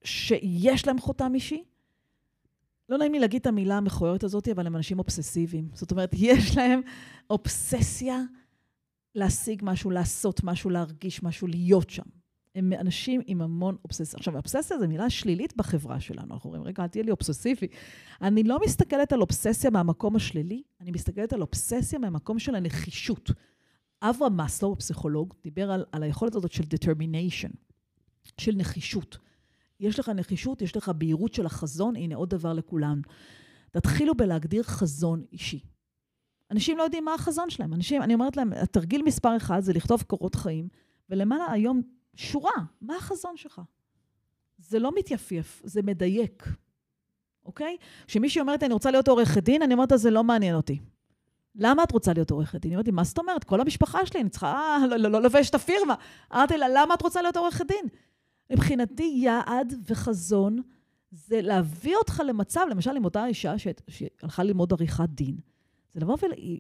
[0.05, 1.65] שיש להם חותם אישי,
[2.89, 5.69] לא נעים לי להגיד את המילה המכוערת הזאת, אבל הם אנשים אובססיביים.
[5.75, 6.81] זאת אומרת, יש להם
[7.31, 8.23] אובססיה
[9.15, 12.03] להשיג משהו, לעשות משהו, להרגיש משהו, להיות שם.
[12.55, 14.17] הם אנשים עם המון אובססיה.
[14.17, 16.35] עכשיו, אובססיה זו מילה שלילית בחברה שלנו.
[16.35, 17.67] אנחנו אומרים, רגע, אל תהיה לי אובססיבי.
[18.23, 23.31] אני לא מסתכלת על אובססיה מהמקום השלילי, אני מסתכלת על אובססיה מהמקום של הנחישות.
[24.03, 27.51] אברהם מאסלו, הפסיכולוג, דיבר על, על היכולת הזאת של determination,
[28.39, 29.19] של נחישות.
[29.81, 33.01] יש לך נחישות, יש לך בהירות של החזון, הנה עוד דבר לכולם.
[33.71, 35.61] תתחילו בלהגדיר חזון אישי.
[36.51, 37.75] אנשים לא יודעים מה החזון שלהם.
[37.75, 40.69] אנשים, אני אומרת להם, התרגיל מספר אחד זה לכתוב קורות חיים,
[41.11, 41.83] ולמעלה היום
[42.17, 43.61] שורה, מה החזון שלך?
[44.59, 46.49] זה לא מתייפייף, זה מדייק,
[47.45, 47.77] אוקיי?
[48.07, 50.79] כשמישהי אומרת, אני רוצה להיות עורכת דין, אני אומרת, זה לא מעניין אותי.
[51.55, 52.71] למה את רוצה להיות עורכת דין?
[52.71, 53.45] היא אומרת לי, מה זאת אומרת?
[53.45, 55.95] כל המשפחה שלי, אני צריכה אה, לא, לא, לא לבש את הפירמה.
[56.33, 57.85] אמרתי לה, למה את רוצה להיות עורכת דין?
[58.51, 60.63] מבחינתי, יעד וחזון
[61.11, 63.55] זה להביא אותך למצב, למשל עם אותה אישה
[63.89, 65.37] שהלכה ללמוד עריכת דין.
[65.93, 66.17] זה לבוא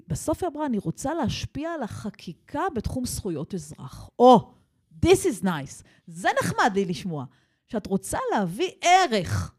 [0.07, 4.09] ובסוף היא אמרה, אני רוצה להשפיע על החקיקה בתחום זכויות אזרח.
[4.19, 4.61] או, oh,
[5.07, 5.83] This is nice.
[6.07, 7.25] זה נחמד לי לשמוע.
[7.67, 9.55] שאת רוצה להביא ערך.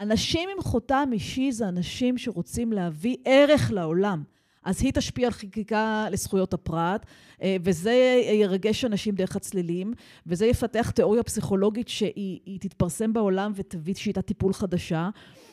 [0.00, 4.22] אנשים עם חותם אישי זה אנשים שרוצים להביא ערך לעולם.
[4.64, 7.06] אז היא תשפיע על חקיקה לזכויות הפרט,
[7.42, 9.92] אה, וזה ירגש אנשים דרך הצלילים,
[10.26, 15.10] וזה יפתח תיאוריה פסיכולוגית שהיא תתפרסם בעולם ותביא שיטת טיפול חדשה,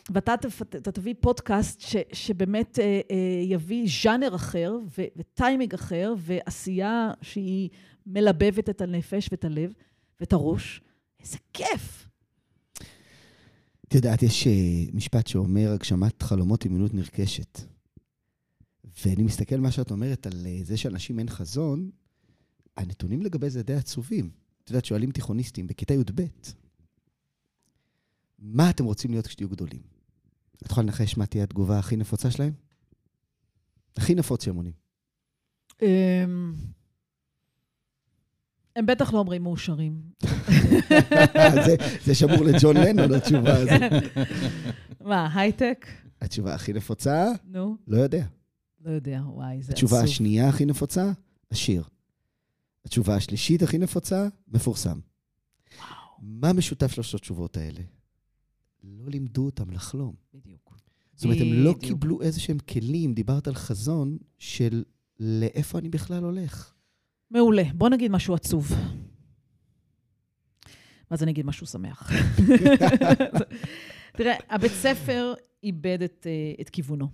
[0.09, 4.77] ואתה תביא פודקאסט ש, שבאמת אה, אה, יביא ז'אנר אחר
[5.17, 7.69] וטיימינג אחר, ועשייה שהיא
[8.05, 9.73] מלבבת את הנפש ואת הלב
[10.19, 10.81] ואת הראש.
[11.21, 12.07] איזה כיף.
[13.87, 14.47] את יודעת, יש
[14.93, 17.76] משפט שאומר, הגשמת חלומות היא מינות נרכשת.
[19.05, 21.89] ואני מסתכל מה שאת אומרת על אה, זה שאנשים אין חזון,
[22.77, 24.29] הנתונים לגבי זה די עצובים.
[24.63, 26.21] את יודעת, שואלים תיכוניסטים בכיתה י"ב,
[28.39, 29.81] מה אתם רוצים להיות כשתהיו גדולים?
[30.57, 32.53] את יכולה לנחש מה תהיה התגובה הכי נפוצה שלהם?
[33.97, 34.73] הכי נפוץ שהם עונים.
[35.81, 36.53] אמ,
[38.75, 40.01] הם בטח לא אומרים מאושרים.
[42.05, 43.81] זה שמור לג'ון לנון, התשובה הזאת.
[45.09, 45.87] מה, הייטק?
[46.21, 47.31] התשובה הכי נפוצה?
[47.45, 47.77] נו.
[47.87, 48.25] לא יודע.
[48.85, 49.73] לא יודע, וואי, זה עצוב.
[49.73, 51.11] התשובה השנייה הכי נפוצה,
[51.49, 51.83] עשיר.
[52.85, 54.99] התשובה השלישית הכי נפוצה, מפורסם.
[55.77, 55.87] וואו.
[56.19, 57.81] מה משותף לשלוש התשובות האלה?
[58.83, 60.15] לא לימדו אותם לחלום.
[60.33, 60.77] בדיוק.
[61.15, 64.83] זאת אומרת, הם לא קיבלו איזה שהם כלים, דיברת על חזון של
[65.19, 66.73] לאיפה אני בכלל הולך.
[67.31, 67.63] מעולה.
[67.73, 68.71] בוא נגיד משהו עצוב.
[71.11, 72.11] ואז אני אגיד משהו שמח.
[74.17, 77.07] תראה, הבית ספר איבד את, אה, את כיוונו.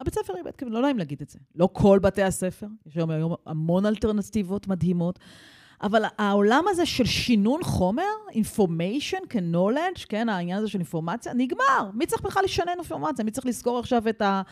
[0.00, 1.38] הבית ספר איבד כיוונו, לא נעים להגיד את זה.
[1.54, 5.18] לא כל בתי הספר, יש היום, היום המון אלטרנטיבות מדהימות,
[5.82, 11.90] אבל העולם הזה של שינון חומר, information כ-knowledge, כן, העניין הזה של אינפורמציה, נגמר.
[11.94, 13.24] מי צריך בכלל לשנן אינפורמציה?
[13.24, 14.42] מי צריך לזכור עכשיו את ה...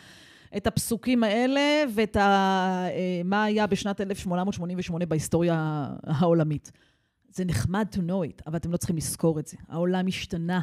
[0.56, 2.20] את הפסוקים האלה ואת ה,
[2.90, 6.72] אה, מה היה בשנת 1888 בהיסטוריה העולמית.
[7.30, 9.56] זה נחמד to know it, אבל אתם לא צריכים לזכור את זה.
[9.68, 10.60] העולם השתנה.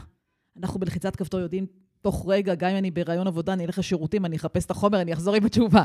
[0.58, 1.66] אנחנו בלחיצת כפתור יודעים
[2.06, 5.14] תוך רגע, גם אם אני בהיריון עבודה, אני אלך לשירותים, אני אחפש את החומר, אני
[5.14, 5.84] אחזור עם התשובה.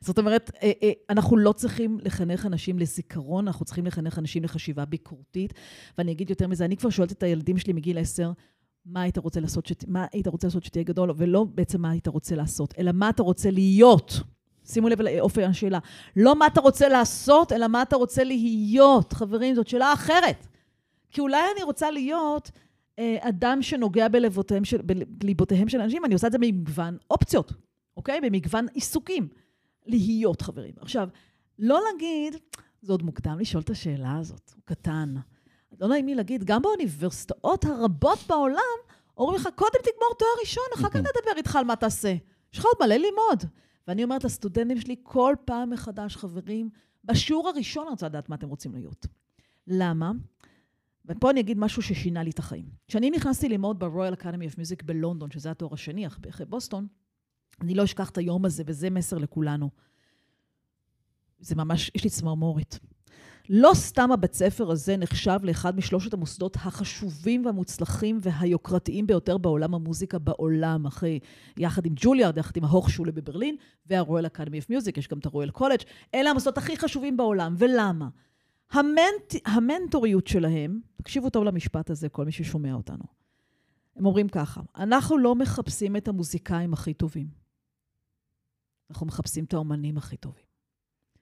[0.00, 4.84] זאת אומרת, אה, אה, אנחנו לא צריכים לחנך אנשים לזיכרון, אנחנו צריכים לחנך אנשים לחשיבה
[4.84, 5.52] ביקורתית.
[5.98, 8.32] ואני אגיד יותר מזה, אני כבר שואלת את הילדים שלי מגיל עשר,
[8.86, 9.88] מה היית רוצה לעשות, שת...
[9.88, 13.22] מה היית רוצה לעשות שתהיה גדול, ולא בעצם מה היית רוצה לעשות, אלא מה אתה
[13.22, 14.20] רוצה להיות.
[14.64, 15.78] שימו לב לאופי השאלה.
[16.16, 19.12] לא מה אתה רוצה לעשות, אלא מה אתה רוצה להיות.
[19.12, 20.46] חברים, זאת שאלה אחרת.
[21.10, 22.50] כי אולי אני רוצה להיות
[23.00, 24.78] אדם שנוגע בלבותיהם של,
[25.08, 27.52] בליבותיהם של אנשים, אני עושה את זה במגוון אופציות,
[27.96, 28.20] אוקיי?
[28.20, 29.28] במגוון עיסוקים.
[29.86, 30.74] להיות, חברים.
[30.80, 31.08] עכשיו,
[31.58, 32.36] לא להגיד,
[32.82, 35.14] זה עוד מוקדם לשאול את השאלה הזאת, הוא קטן.
[35.80, 38.60] לא נעים לי להגיד, גם באוניברסיטאות הרבות בעולם
[39.16, 42.14] אומרים לך, קודם תגמור תואר ראשון, אחר כך נדבר איתך על מה תעשה.
[42.52, 43.44] יש לך עוד מלא ללמוד.
[43.88, 46.70] ואני אומרת לסטודנטים שלי כל פעם מחדש, חברים,
[47.04, 49.06] בשיעור הראשון אני רוצה לדעת מה אתם רוצים להיות.
[49.66, 50.12] למה?
[51.06, 52.66] ופה אני אגיד משהו ששינה לי את החיים.
[52.88, 56.86] כשאני נכנסתי ללמוד ב-Royal Academy of Music בלונדון, שזה התואר השני אחרי בוסטון,
[57.60, 59.70] אני לא אשכח את היום הזה, וזה מסר לכולנו.
[61.40, 62.78] זה ממש, יש לי צמרמורת.
[63.48, 70.18] לא סתם הבית ספר הזה נחשב לאחד משלושת המוסדות החשובים והמוצלחים והיוקרתיים ביותר בעולם המוזיקה
[70.18, 71.18] בעולם, אחרי,
[71.56, 73.56] יחד עם ג'וליארד, יחד עם ה Hochschule בברלין,
[73.86, 75.80] וה Royal Academy of Music, יש גם את ה Royal College,
[76.14, 77.54] אלה המוסדות הכי חשובים בעולם.
[77.58, 78.08] ולמה?
[78.72, 83.04] המנט, המנטוריות שלהם, תקשיבו טוב למשפט הזה, כל מי ששומע אותנו.
[83.96, 87.26] הם אומרים ככה, אנחנו לא מחפשים את המוזיקאים הכי טובים,
[88.90, 90.44] אנחנו מחפשים את האומנים הכי טובים.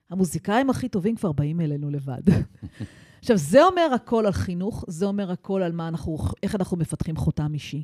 [0.09, 2.21] המוזיקאים הכי טובים כבר באים אלינו לבד.
[3.19, 7.15] עכשיו, זה אומר הכל על חינוך, זה אומר הכל על מה אנחנו, איך אנחנו מפתחים
[7.15, 7.83] חותם אישי.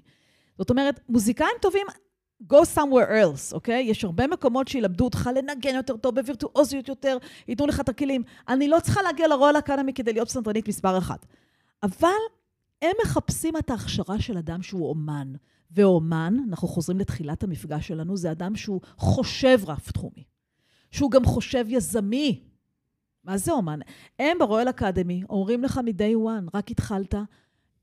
[0.58, 1.88] זאת אומרת, מוזיקאים טובים,
[2.44, 3.84] go somewhere else, אוקיי?
[3.84, 8.24] יש הרבה מקומות שילמדו אותך לנגן יותר טוב, בווירטואוזיות יותר, ייתנו לך את הכלים.
[8.48, 11.26] אני לא צריכה להגיע לרול אקדמי כדי להיות פסנתרנית מספר אחת.
[11.84, 12.08] אבל
[12.82, 15.34] הם מחפשים את ההכשרה של אדם שהוא אומן.
[15.72, 20.24] ואומן, אנחנו חוזרים לתחילת המפגש שלנו, זה אדם שהוא חושב רב תחומי.
[20.92, 22.44] שהוא גם חושב יזמי.
[23.24, 23.80] מה זה אומן?
[24.20, 27.16] הם ברויאל אקדמי אומרים לך מ-day one, רק התחלת,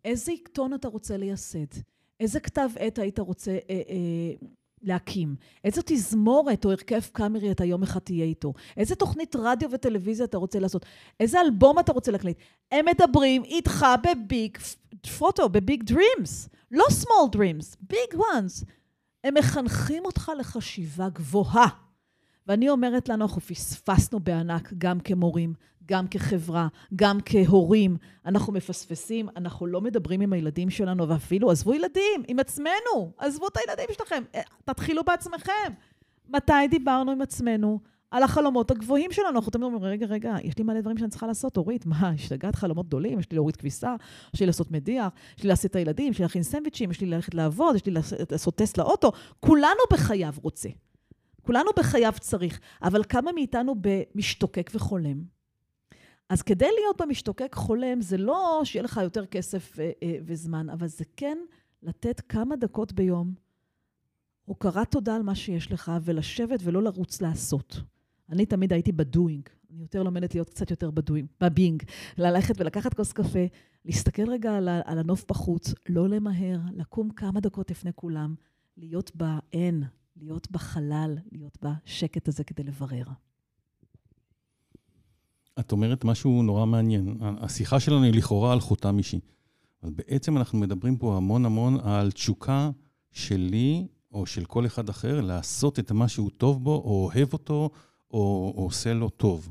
[0.04, 1.93] איזה עיתון אתה רוצה לייסד?
[2.20, 4.46] איזה כתב עת היית רוצה אה, אה,
[4.82, 5.36] להקים?
[5.64, 8.52] איזו תזמורת או הרכב קאמרי אתה יום אחד תהיה איתו?
[8.76, 10.86] איזה תוכנית רדיו וטלוויזיה אתה רוצה לעשות?
[11.20, 12.38] איזה אלבום אתה רוצה להקליט?
[12.72, 14.58] הם מדברים איתך בביג
[15.18, 16.48] פוטו, בביג דרימס.
[16.70, 18.64] לא small dreams, big ones.
[19.24, 21.83] הם מחנכים אותך לחשיבה גבוהה.
[22.46, 25.54] ואני אומרת לנו, אנחנו פספסנו בענק גם כמורים,
[25.86, 27.96] גם כחברה, גם כהורים.
[28.26, 33.56] אנחנו מפספסים, אנחנו לא מדברים עם הילדים שלנו, ואפילו עזבו ילדים, עם עצמנו, עזבו את
[33.56, 35.72] הילדים שלכם, אה, תתחילו בעצמכם.
[36.28, 37.80] מתי דיברנו עם עצמנו
[38.10, 39.36] על החלומות הגבוהים שלנו?
[39.36, 42.54] אנחנו תמיד אומרים, רגע, רגע, יש לי מלא דברים שאני צריכה לעשות, אורית, מה, השתגעת
[42.54, 43.18] חלומות גדולים?
[43.18, 43.94] יש לי להוריד כביסה,
[44.34, 47.06] יש לי לעשות מדיח, יש לי להסיט את הילדים, יש לי להכין סנדוויצ'ים, יש לי
[47.06, 47.92] ללכת לעבוד, יש לי
[48.30, 49.12] לעשות טסט לאוטו.
[49.40, 50.68] כולנו בחייו רוצה.
[51.44, 55.22] כולנו בחייו צריך, אבל כמה מאיתנו במשתוקק וחולם?
[56.28, 60.86] אז כדי להיות במשתוקק חולם, זה לא שיהיה לך יותר כסף אה, אה, וזמן, אבל
[60.86, 61.38] זה כן
[61.82, 63.34] לתת כמה דקות ביום
[64.44, 67.80] הוקרת תודה על מה שיש לך, ולשבת ולא לרוץ לעשות.
[68.30, 71.82] אני תמיד הייתי בדואינג, אני יותר לומדת להיות קצת יותר בדואינג, בבינג.
[72.18, 73.46] ללכת ולקחת כוס קפה,
[73.84, 78.34] להסתכל רגע על, על הנוף בחוץ, לא למהר, לקום כמה דקות לפני כולם,
[78.76, 79.84] להיות באין,
[80.16, 83.04] להיות בחלל, להיות בשקט הזה כדי לברר.
[85.60, 87.18] את אומרת משהו נורא מעניין.
[87.20, 89.20] השיחה שלנו היא לכאורה על חותם אישי.
[89.82, 92.70] אבל בעצם אנחנו מדברים פה המון המון על תשוקה
[93.12, 97.70] שלי, או של כל אחד אחר, לעשות את מה שהוא טוב בו, או אוהב אותו,
[98.10, 99.50] או, או עושה לו טוב.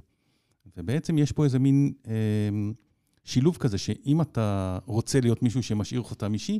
[0.77, 2.13] ובעצם יש פה איזה מין אה,
[3.23, 6.59] שילוב כזה, שאם אתה רוצה להיות מישהו שמשאיר חותם אישי,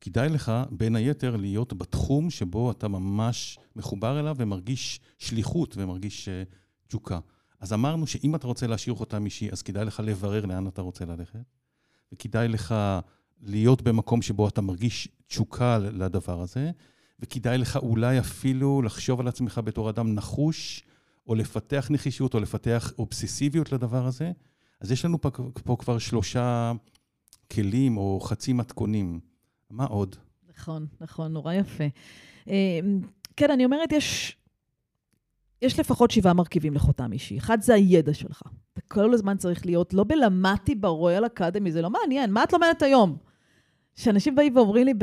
[0.00, 6.54] כדאי לך, בין היתר, להיות בתחום שבו אתה ממש מחובר אליו ומרגיש שליחות ומרגיש uh,
[6.88, 7.18] תשוקה.
[7.60, 11.04] אז אמרנו שאם אתה רוצה להשאיר חותם אישי, אז כדאי לך לברר לאן אתה רוצה
[11.04, 11.54] ללכת,
[12.12, 12.74] וכדאי לך
[13.42, 16.70] להיות במקום שבו אתה מרגיש תשוקה לדבר הזה,
[17.20, 20.82] וכדאי לך אולי אפילו לחשוב על עצמך בתור אדם נחוש,
[21.26, 24.32] או לפתח נחישות, או לפתח אובססיביות לדבר הזה.
[24.80, 25.30] אז יש לנו פה,
[25.64, 26.72] פה כבר שלושה
[27.52, 29.20] כלים או חצי מתכונים.
[29.70, 30.16] מה עוד?
[30.56, 31.84] נכון, נכון, נורא יפה.
[32.48, 32.80] אה,
[33.36, 34.36] כן, אני אומרת, יש,
[35.62, 37.38] יש לפחות שבעה מרכיבים לחותם אישי.
[37.38, 38.42] אחד זה הידע שלך.
[38.72, 42.82] אתה כל הזמן צריך להיות, לא בלמדתי ברויאל אקדמי, זה לא מעניין, מה את לומדת
[42.82, 43.16] היום?
[43.94, 44.94] כשאנשים באים ואומרים לי,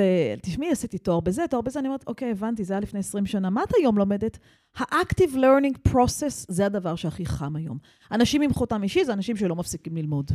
[0.42, 3.50] תשמעי, עשיתי תואר בזה, תואר בזה, אני אומרת, אוקיי, הבנתי, זה היה לפני 20 שנה,
[3.50, 4.38] מה את היום לומדת?
[4.78, 7.78] ה-active learning process זה הדבר שהכי חם היום.
[8.12, 10.32] אנשים עם חותם אישי זה אנשים שלא מפסיקים ללמוד.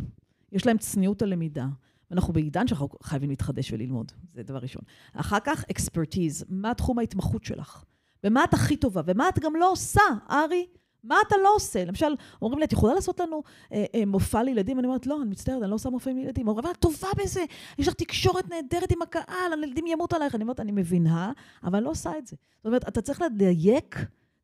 [0.51, 1.67] יש להם צניעות הלמידה.
[2.11, 4.81] אנחנו בעידן שאנחנו חייבים להתחדש וללמוד, זה דבר ראשון.
[5.13, 7.83] אחר כך, אקספרטיז, מה תחום ההתמחות שלך?
[8.23, 9.01] ומה את הכי טובה?
[9.05, 10.67] ומה את גם לא עושה, ארי?
[11.03, 11.85] מה אתה לא עושה?
[11.85, 14.79] למשל, אומרים לי, את יכולה לעשות לנו אה, אה, מופע לילדים?
[14.79, 16.47] אני אומרת, לא, אני מצטערת, אני לא עושה מופעים לילדים.
[16.47, 17.43] אומרים, את טובה בזה,
[17.77, 20.35] יש לך תקשורת נהדרת עם הקהל, הילדים ימותו עלייך.
[20.35, 21.31] אני אומרת, אני מבינה,
[21.63, 22.35] אבל אני לא עושה את זה.
[22.57, 23.95] זאת אומרת, אתה צריך לדייק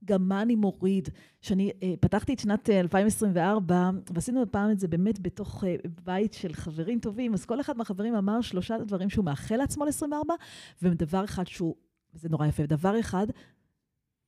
[0.06, 1.10] גם מה אני מוריד.
[1.42, 6.34] כשאני אה, פתחתי את שנת 2024, אה, ועשינו פעם את זה באמת בתוך אה, בית
[6.34, 10.34] של חברים טובים, אז כל אחד מהחברים אמר שלושה דברים שהוא מאחל לעצמו ל-24,
[10.82, 11.76] ודבר אחד שהוא,
[12.14, 13.28] זה נורא יפה, דבר אחד,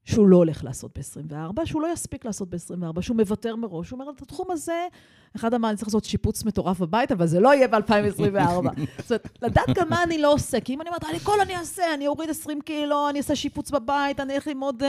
[0.06, 3.90] שהוא לא הולך לעשות ב-24, שהוא לא יספיק לעשות ב-24, שהוא מוותר מראש.
[3.90, 4.88] הוא אומר, את התחום הזה,
[5.36, 7.80] אחד אמר, אני צריך לעשות שיפוץ מטורף בבית, אבל זה לא יהיה ב-2024.
[9.08, 10.60] זאת אומרת, לדעת גם מה אני לא עושה.
[10.60, 13.72] כי אם אני אומרת, אני כל אני אעשה, אני אוריד 20 קילו, אני אעשה שיפוץ
[13.72, 14.84] בבית, אני אלך ללמוד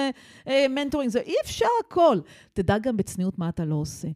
[0.71, 2.19] mentoring, אה, אה, זה אי אפשר הכל.
[2.53, 4.09] תדע גם בצניעות מה אתה לא עושה.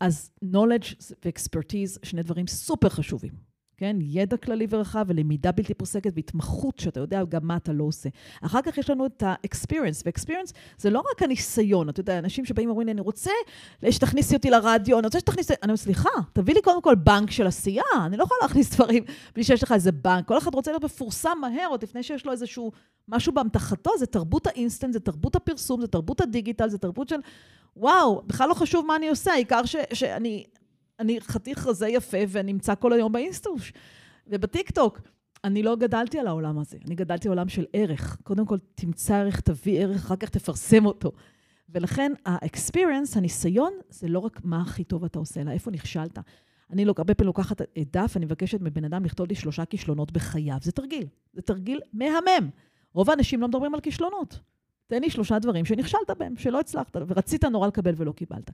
[0.00, 3.53] אז knowledge ו-expertise, שני דברים סופר חשובים.
[3.76, 3.96] כן?
[4.00, 8.08] ידע כללי ורחב ולמידה בלתי פוסקת והתמחות, שאתה יודע גם מה אתה לא עושה.
[8.42, 12.68] אחר כך יש לנו את ה-experience, ו-experience זה לא רק הניסיון, אתה יודע, אנשים שבאים
[12.68, 13.30] ואומרים לי, אני רוצה
[13.90, 15.52] שתכניסי אותי לרדיו, אני רוצה שתכניסי...
[15.52, 19.04] אני אומרת, סליחה, תביא לי קודם כל בנק של עשייה, אני לא יכולה להכניס דברים
[19.34, 20.28] בלי שיש לך איזה בנק.
[20.28, 22.72] כל אחד רוצה להיות מפורסם מהר, עוד לפני שיש לו איזשהו
[23.08, 27.16] משהו באמתחתו, זה תרבות האינסטנט, זה תרבות הפרסום, זה תרבות ה digital, זה תרבות של,
[27.76, 30.44] וואו, בכלל לא חשוב מה אני עושה, העיקר ש, שאני
[31.00, 33.72] אני חתיך רזה יפה ונמצא כל היום באינסטוש
[34.26, 35.00] ובטיקטוק.
[35.44, 38.16] אני לא גדלתי על העולם הזה, אני גדלתי עולם של ערך.
[38.22, 41.12] קודם כל, תמצא ערך, תביא ערך, אחר כך תפרסם אותו.
[41.68, 46.18] ולכן ה-experience, הניסיון, זה לא רק מה הכי טוב אתה עושה, אלא איפה נכשלת.
[46.70, 50.56] אני לא, הרבה פעמים לוקחת דף, אני מבקשת מבן אדם לכתוב לי שלושה כישלונות בחייו.
[50.62, 52.50] זה תרגיל, זה תרגיל מהמם.
[52.92, 54.40] רוב האנשים לא מדברים על כישלונות.
[54.86, 58.50] תן לי שלושה דברים שנכשלת בהם, שלא הצלחת, ורצית נורא לקבל ולא קיבלת.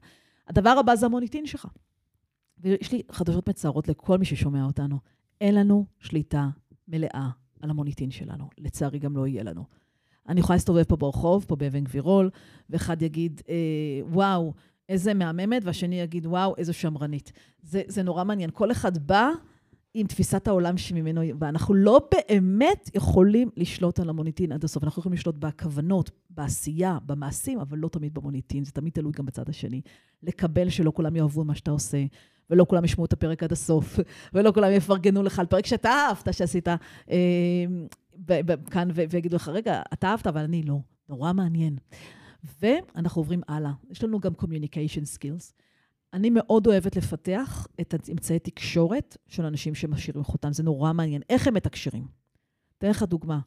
[0.47, 1.67] הדבר הבא זה המוניטין שלך.
[2.61, 4.99] ויש לי חדשות מצערות לכל מי ששומע אותנו.
[5.41, 6.49] אין לנו שליטה
[6.87, 7.29] מלאה
[7.61, 8.49] על המוניטין שלנו.
[8.57, 9.65] לצערי גם לא יהיה לנו.
[10.29, 12.29] אני יכולה להסתובב פה ברחוב, פה באבן גבירול,
[12.69, 13.55] ואחד יגיד, אה,
[14.07, 14.53] וואו,
[14.89, 17.31] איזה מהממת, והשני יגיד, וואו, איזו שמרנית.
[17.61, 18.49] זה, זה נורא מעניין.
[18.53, 19.29] כל אחד בא
[19.93, 24.83] עם תפיסת העולם שממנו, ואנחנו לא באמת יכולים לשלוט על המוניטין עד הסוף.
[24.83, 28.63] אנחנו יכולים לשלוט בכוונות, בעשייה, במעשים, אבל לא תמיד במוניטין.
[28.63, 29.81] זה תמיד תלוי גם בצד השני.
[30.23, 32.05] לקבל שלא כולם יאהבו מה שאתה עושה,
[32.51, 33.99] ולא כולם ישמעו את הפרק עד הסוף,
[34.33, 36.75] ולא כולם יפרגנו לך על פרק שאתה אהבת שעשית אה,
[38.71, 40.79] כאן, ויגידו לך, רגע, אתה אהבת, אבל אני לא.
[41.11, 41.77] נורא מעניין.
[42.61, 43.71] ואנחנו עוברים הלאה.
[43.89, 45.53] יש לנו גם communication skills.
[46.13, 50.53] אני מאוד אוהבת לפתח את אמצעי תקשורת של אנשים שמשאירים חותם.
[50.53, 51.21] זה נורא מעניין.
[51.29, 52.07] איך הם מתקשרים?
[52.77, 53.39] אתן לך דוגמה.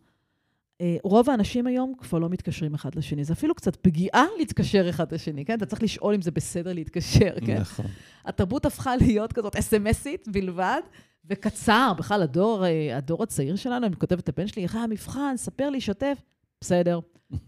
[0.80, 3.24] אה, רוב האנשים היום כבר לא מתקשרים אחד לשני.
[3.24, 5.56] זה אפילו קצת פגיעה להתקשר אחד לשני, כן?
[5.56, 7.60] אתה צריך לשאול אם זה בסדר להתקשר, כן?
[7.60, 7.86] נכון.
[8.24, 10.80] התרבות הפכה להיות כזאת אס.אם.אסית בלבד,
[11.26, 11.92] וקצר.
[11.98, 15.36] בכלל, הדור, אה, הדור הצעיר שלנו, אני כותבת את הבן שלי, איך היה המבחן?
[15.36, 16.18] ספר לי, שתף.
[16.60, 17.00] בסדר.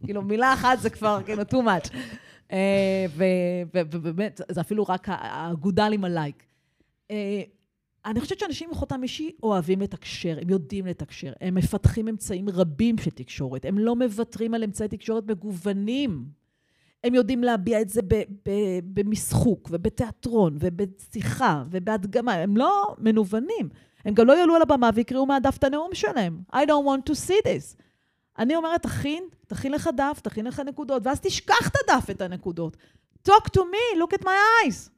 [0.05, 1.97] כאילו, מילה אחת זה כבר, כאילו, too much.
[2.53, 3.07] אה,
[3.75, 6.45] ובאמת, זה אפילו רק האגודל עם הלייק.
[8.07, 12.99] אני חושבת שאנשים עם חותם אישי אוהבים לתקשר, הם יודעים לתקשר, הם מפתחים אמצעים רבים
[12.99, 16.25] של תקשורת, הם לא מוותרים על אמצעי תקשורת מגוונים.
[17.05, 18.01] הם יודעים להביע את זה
[18.95, 23.69] במשחוק ובתיאטרון ובשיחה ובהדגמה, הם לא מנוונים.
[24.05, 26.41] הם גם לא יעלו על הבמה ויקראו מהדף את הנאום שלהם.
[26.53, 27.83] I don't want to see this.
[28.39, 32.77] אני אומרת, תכין, תכין לך דף, תכין לך נקודות, ואז תשכח את הדף, את הנקודות.
[33.29, 34.96] Talk to me, look at my eyes.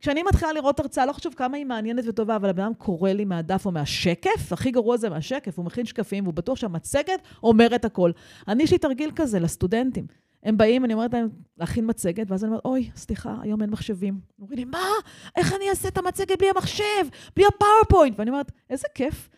[0.00, 3.24] כשאני מתחילה לראות הרצאה, לא חשוב כמה היא מעניינת וטובה, אבל הבן אדם קורא לי
[3.24, 8.10] מהדף או מהשקף, הכי גרוע זה מהשקף, הוא מכין שקפים, והוא בטוח שהמצגת אומרת הכל.
[8.48, 10.06] אני, יש לי תרגיל כזה לסטודנטים.
[10.42, 14.20] הם באים, אני אומרת להם להכין מצגת, ואז אני אומרת, אוי, סליחה, היום אין מחשבים.
[14.38, 14.88] אומרים לי, מה?
[15.36, 17.04] איך אני אעשה את המצגת בלי המחשב?
[17.36, 18.18] בלי הפאורפוינט?
[18.18, 19.28] ואני אומרת, איזה כיף.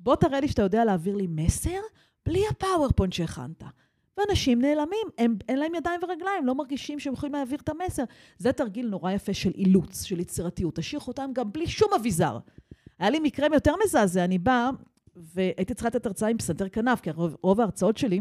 [0.00, 1.80] בוא תראה לי שאתה יודע להעביר לי מסר
[2.26, 3.62] בלי הפאורפוינט שהכנת.
[4.18, 8.04] ואנשים נעלמים, הם, אין להם ידיים ורגליים, לא מרגישים שהם יכולים להעביר את המסר.
[8.38, 10.74] זה תרגיל נורא יפה של אילוץ, של יצירתיות.
[10.74, 12.38] תשאיר אותם גם בלי שום אביזר.
[12.98, 14.70] היה לי מקרה יותר מזעזע, אני באה,
[15.16, 18.20] והייתי צריכה לתת הרצאה עם פסנתר כנף, כי רוב, רוב ההרצאות שלי,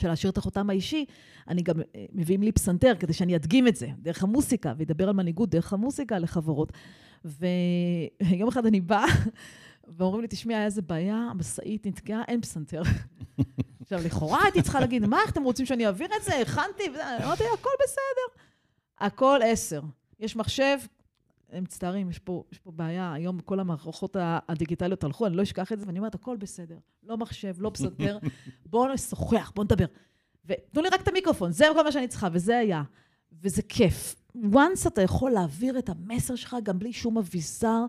[0.00, 1.04] של להשאיר את החותם האישי,
[1.48, 5.14] אני גם אה, מביאים לי פסנתר כדי שאני אדגים את זה, דרך המוסיקה, וידבר על
[5.14, 6.72] מנהיגות דרך המוסיקה לחברות.
[7.24, 9.06] ויום אחד אני באה,
[9.96, 12.82] ואומרים לי, תשמעי, היה איזה בעיה, המשאית נתקעה, אין פסנתר.
[13.84, 16.40] עכשיו, לכאורה הייתי צריכה להגיד, מה, איך אתם רוצים שאני אעביר את זה?
[16.40, 16.82] הכנתי,
[17.24, 18.44] אמרתי, הכל בסדר.
[18.98, 19.82] הכל עשר.
[20.20, 20.78] יש מחשב,
[21.50, 25.72] הם מצטערים, יש פה, יש פה בעיה, היום כל המערכות הדיגיטליות הלכו, אני לא אשכח
[25.72, 26.78] את זה, ואני אומרת, הכל בסדר.
[27.02, 28.18] לא מחשב, לא פסנתר,
[28.70, 29.86] בואו נשוחח, בואו נדבר.
[30.44, 32.82] ותנו לי רק את המיקרופון, זה כל מה שאני צריכה, וזה היה.
[33.32, 34.14] וזה כיף.
[34.36, 37.84] once אתה יכול להעביר את המסר שלך גם בלי שום אביזר,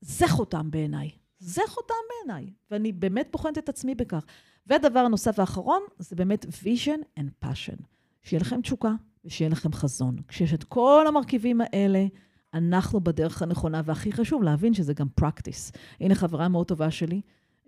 [0.00, 1.10] זה חותם בעיניי.
[1.38, 4.24] זה חותם בעיניי, ואני באמת בוחנת את עצמי בכך.
[4.68, 7.82] והדבר הנוסף האחרון, זה באמת vision and passion.
[8.22, 8.92] שיהיה לכם תשוקה
[9.24, 10.16] ושיהיה לכם חזון.
[10.28, 12.06] כשיש את כל המרכיבים האלה,
[12.54, 15.76] אנחנו בדרך הנכונה, והכי חשוב להבין שזה גם practice.
[16.00, 17.20] הנה חברה מאוד טובה שלי,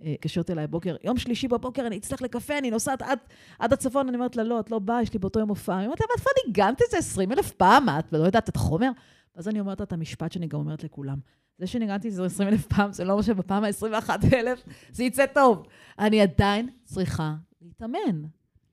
[0.02, 3.18] אה, התקשרת אליי בוקר, יום שלישי בבוקר, אני אצטרך לקפה, אני נוסעת עד,
[3.58, 5.78] עד הצפון, אני אומרת לה, לא, את לא באה, יש לי באותו יום הופעה.
[5.78, 8.90] היא אומרת לה, איפה ניגנת את זה 20 אלף פעם, את לא יודעת את החומר?
[9.36, 11.18] ואז אני אומרת לה את המשפט שאני גם אומרת לכולם.
[11.60, 15.26] זה שניגנתי את זה 20 אלף פעם, זה לא אומר שבפעם ה-21 אלף זה יצא
[15.26, 15.66] טוב.
[15.98, 18.22] אני עדיין צריכה להתאמן.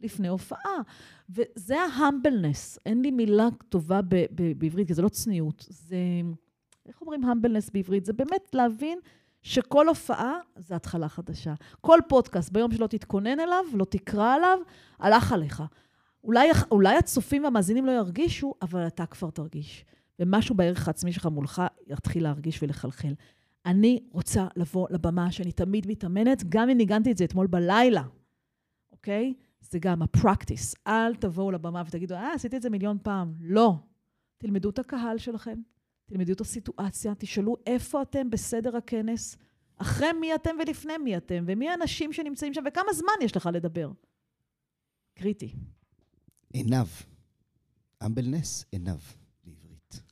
[0.01, 0.77] לפני הופעה.
[1.29, 2.77] וזה ה-humbleness.
[2.85, 5.65] אין לי מילה טובה ב- ב- בעברית, כי זה לא צניעות.
[5.69, 5.97] זה,
[6.85, 8.05] איך אומרים humbleness בעברית?
[8.05, 8.99] זה באמת להבין
[9.41, 11.53] שכל הופעה זה התחלה חדשה.
[11.81, 14.59] כל פודקאסט, ביום שלא תתכונן אליו, לא תקרא עליו,
[14.99, 15.63] הלך עליך.
[16.23, 19.85] אולי, אולי הצופים והמאזינים לא ירגישו, אבל אתה כבר תרגיש.
[20.19, 23.13] ומשהו בערך העצמי שלך מולך יתחיל להרגיש ולחלחל.
[23.65, 28.03] אני רוצה לבוא לבמה שאני תמיד מתאמנת, גם אם ניגנתי את זה אתמול בלילה,
[28.91, 29.33] אוקיי?
[29.61, 30.75] זה גם הפרקטיס.
[30.87, 33.33] אל תבואו לבמה ותגידו, אה, עשיתי את זה מיליון פעם.
[33.39, 33.73] לא.
[34.37, 35.59] תלמדו את הקהל שלכם,
[36.05, 39.37] תלמדו את הסיטואציה, תשאלו איפה אתם בסדר הכנס,
[39.77, 43.91] אחרי מי אתם ולפני מי אתם, ומי האנשים שנמצאים שם, וכמה זמן יש לך לדבר.
[45.15, 45.53] קריטי.
[46.53, 46.87] עינב.
[48.05, 48.99] אמבלנס, עינב,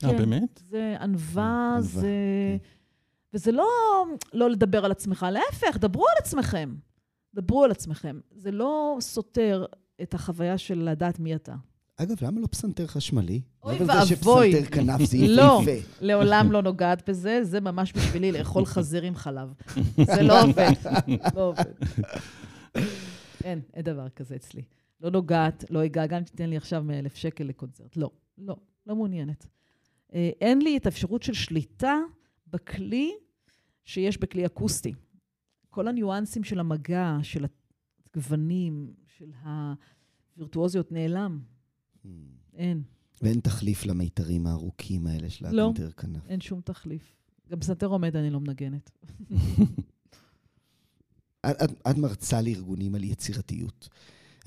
[0.04, 0.18] אה, כן.
[0.18, 0.62] באמת?
[0.70, 2.02] זה ענווה, ענווה, זה...
[2.02, 2.70] כן.
[3.34, 3.68] וזה לא
[4.34, 6.76] לא לדבר על עצמך, להפך, דברו על עצמכם.
[7.34, 8.20] דברו על עצמכם.
[8.32, 9.66] זה לא סותר
[10.02, 11.56] את החוויה של לדעת מי אתה.
[11.98, 13.42] אגב, למה לא פסנתר חשמלי?
[13.64, 14.52] אוי ואבוי.
[14.52, 15.60] שפסנתר כנף זה לא.
[15.64, 15.88] יפהפה.
[16.02, 19.54] לעולם לא נוגעת בזה, זה ממש בשבילי לאכול חזיר עם חלב.
[19.98, 20.72] זה לא עובד,
[21.36, 21.72] לא עובד.
[23.44, 24.62] אין, אין דבר כזה אצלי.
[25.02, 27.98] לא נוגעת, לא אגע, גם תיתן לי עכשיו 100 אלף שקל לקונצרט.
[27.98, 28.56] לא, לא,
[28.88, 29.48] לא מעוניינת.
[30.16, 31.95] אה, אין לי את האפשרות של שליטה
[32.47, 33.11] בכלי
[33.84, 34.93] שיש בכלי אקוסטי.
[35.70, 37.45] כל הניואנסים של המגע, של
[38.09, 39.32] הגוונים, של
[40.36, 41.39] הווירטואוזיות, נעלם.
[42.53, 42.84] אין,
[43.22, 45.70] ואין תחליף למיתרים הארוכים האלה של לא.
[45.70, 46.28] הפסנתר כנף.
[46.28, 47.16] אין שום תחליף.
[47.49, 48.91] גם פסנתר עומד אני לא מנגנת.
[51.49, 53.89] את, את, את מרצה לארגונים על יצירתיות.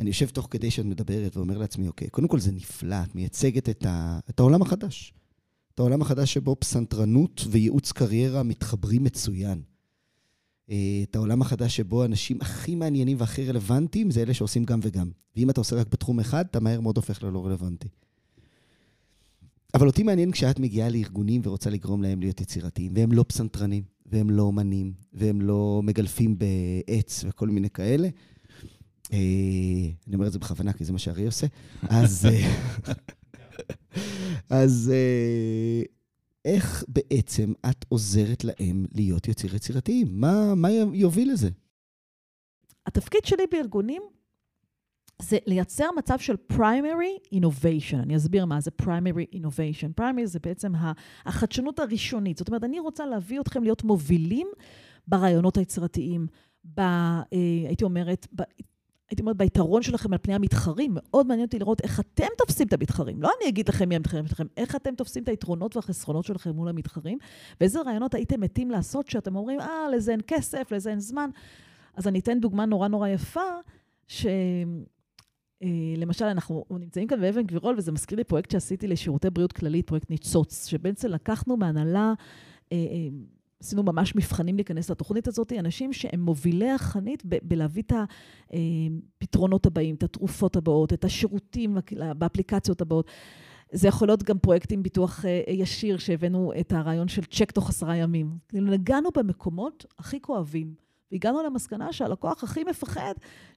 [0.01, 3.69] אני יושב תוך כדי שאת מדברת ואומר לעצמי, אוקיי, קודם כל זה נפלא, את מייצגת
[3.69, 5.13] את, ה, את העולם החדש.
[5.79, 9.63] את העולם החדש שבו פסנתרנות וייעוץ קריירה מתחברים מצוין.
[10.71, 15.11] אה, את העולם החדש שבו האנשים הכי מעניינים והכי רלוונטיים זה אלה שעושים גם וגם.
[15.37, 17.89] ואם אתה עושה רק בתחום אחד, אתה מהר מאוד הופך ללא רלוונטי.
[19.75, 24.31] אבל אותי מעניין כשאת מגיעה לארגונים ורוצה לגרום להם להיות יצירתיים, והם לא פסנתרנים, והם
[24.31, 28.09] לא אומנים, והם לא מגלפים בעץ וכל מיני כאלה.
[29.13, 29.19] אה,
[30.07, 31.47] אני אומר את זה בכוונה, כי זה מה שארי עושה.
[31.83, 32.53] אז, אה,
[34.51, 35.83] אז אה,
[36.45, 40.09] איך בעצם את עוזרת להם להיות יוצר יצירתיים?
[40.11, 41.49] מה, מה יוביל לזה?
[42.87, 44.03] התפקיד שלי בארגונים
[45.23, 47.97] זה לייצר מצב של primary innovation.
[48.03, 50.01] אני אסביר מה זה primary innovation.
[50.01, 50.73] primary זה בעצם
[51.25, 52.39] החדשנות הראשונית.
[52.39, 54.49] זאת אומרת, אני רוצה להביא אתכם להיות מובילים
[55.07, 56.27] ברעיונות היצירתיים,
[56.65, 57.25] ב, אה,
[57.67, 58.27] הייתי אומרת,
[59.11, 60.95] הייתי אומרת, ביתרון שלכם על פני המתחרים.
[60.95, 63.23] מאוד מעניין אותי לראות איך אתם תופסים את המתחרים.
[63.23, 66.69] לא אני אגיד לכם מי המתחרים שלכם, איך אתם תופסים את היתרונות והחסרונות שלכם מול
[66.69, 67.19] המתחרים,
[67.61, 71.31] ואיזה רעיונות הייתם מתים לעשות שאתם אומרים, אה, לזה אין כסף, לזה אין זמן.
[71.97, 73.51] אז אני אתן דוגמה נורא נורא יפה,
[74.07, 74.27] ש...
[75.63, 80.11] אה, אנחנו נמצאים כאן באבן גבירול, וזה מזכיר לי פרויקט שעשיתי לשירותי בריאות כללית, פרויקט
[80.11, 82.13] ניצוץ, שבעצם לקחנו מהנהלה,
[82.73, 83.09] אה, אה,
[83.63, 87.93] עשינו ממש מבחנים להיכנס לתוכנית הזאת, אנשים שהם מובילי החנית ב- בלהביא את
[88.53, 91.77] הפתרונות הבאים, את התרופות הבאות, את השירותים
[92.17, 93.11] באפליקציות הבאות.
[93.73, 97.69] זה יכול להיות גם פרויקט עם ביטוח אה, ישיר, שהבאנו את הרעיון של צ'ק תוך
[97.69, 98.39] עשרה ימים.
[98.49, 100.75] כאילו, נגענו במקומות הכי כואבים.
[101.13, 103.15] והגענו למסקנה שהלקוח הכי מפחד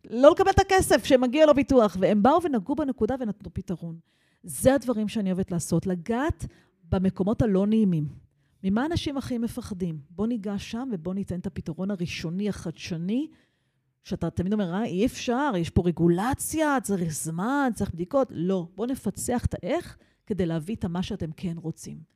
[0.09, 3.95] לא לקבל את הכסף שמגיע לו ביטוח, והם באו ונגעו בנקודה ונתנו פתרון.
[4.43, 6.45] זה הדברים שאני אוהבת לעשות, לגעת
[6.89, 8.20] במקומות הלא נעימים.
[8.63, 9.99] ממה אנשים הכי מפחדים?
[10.09, 13.27] בוא ניגע שם ובוא ניתן את הפתרון הראשוני, החדשני,
[14.03, 18.27] שאתה תמיד אומר, אה, אי אפשר, יש פה רגולציה, צריך זמן, צריך בדיקות.
[18.31, 22.11] לא, בוא נפצח את האיך כדי להביא את מה שאתם כן רוצים.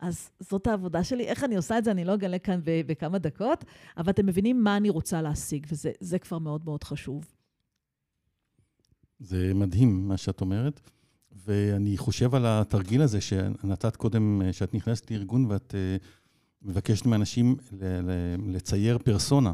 [0.00, 1.24] אז זאת העבודה שלי.
[1.24, 3.64] איך אני עושה את זה, אני לא אגלה כאן בכמה דקות,
[3.96, 7.34] אבל אתם מבינים מה אני רוצה להשיג, וזה כבר מאוד מאוד חשוב.
[9.18, 10.80] זה מדהים מה שאת אומרת,
[11.44, 16.04] ואני חושב על התרגיל הזה שנתת קודם, שאת נכנסת לארגון ואת uh,
[16.62, 17.56] מבקשת מאנשים
[18.46, 19.52] לצייר פרסונה.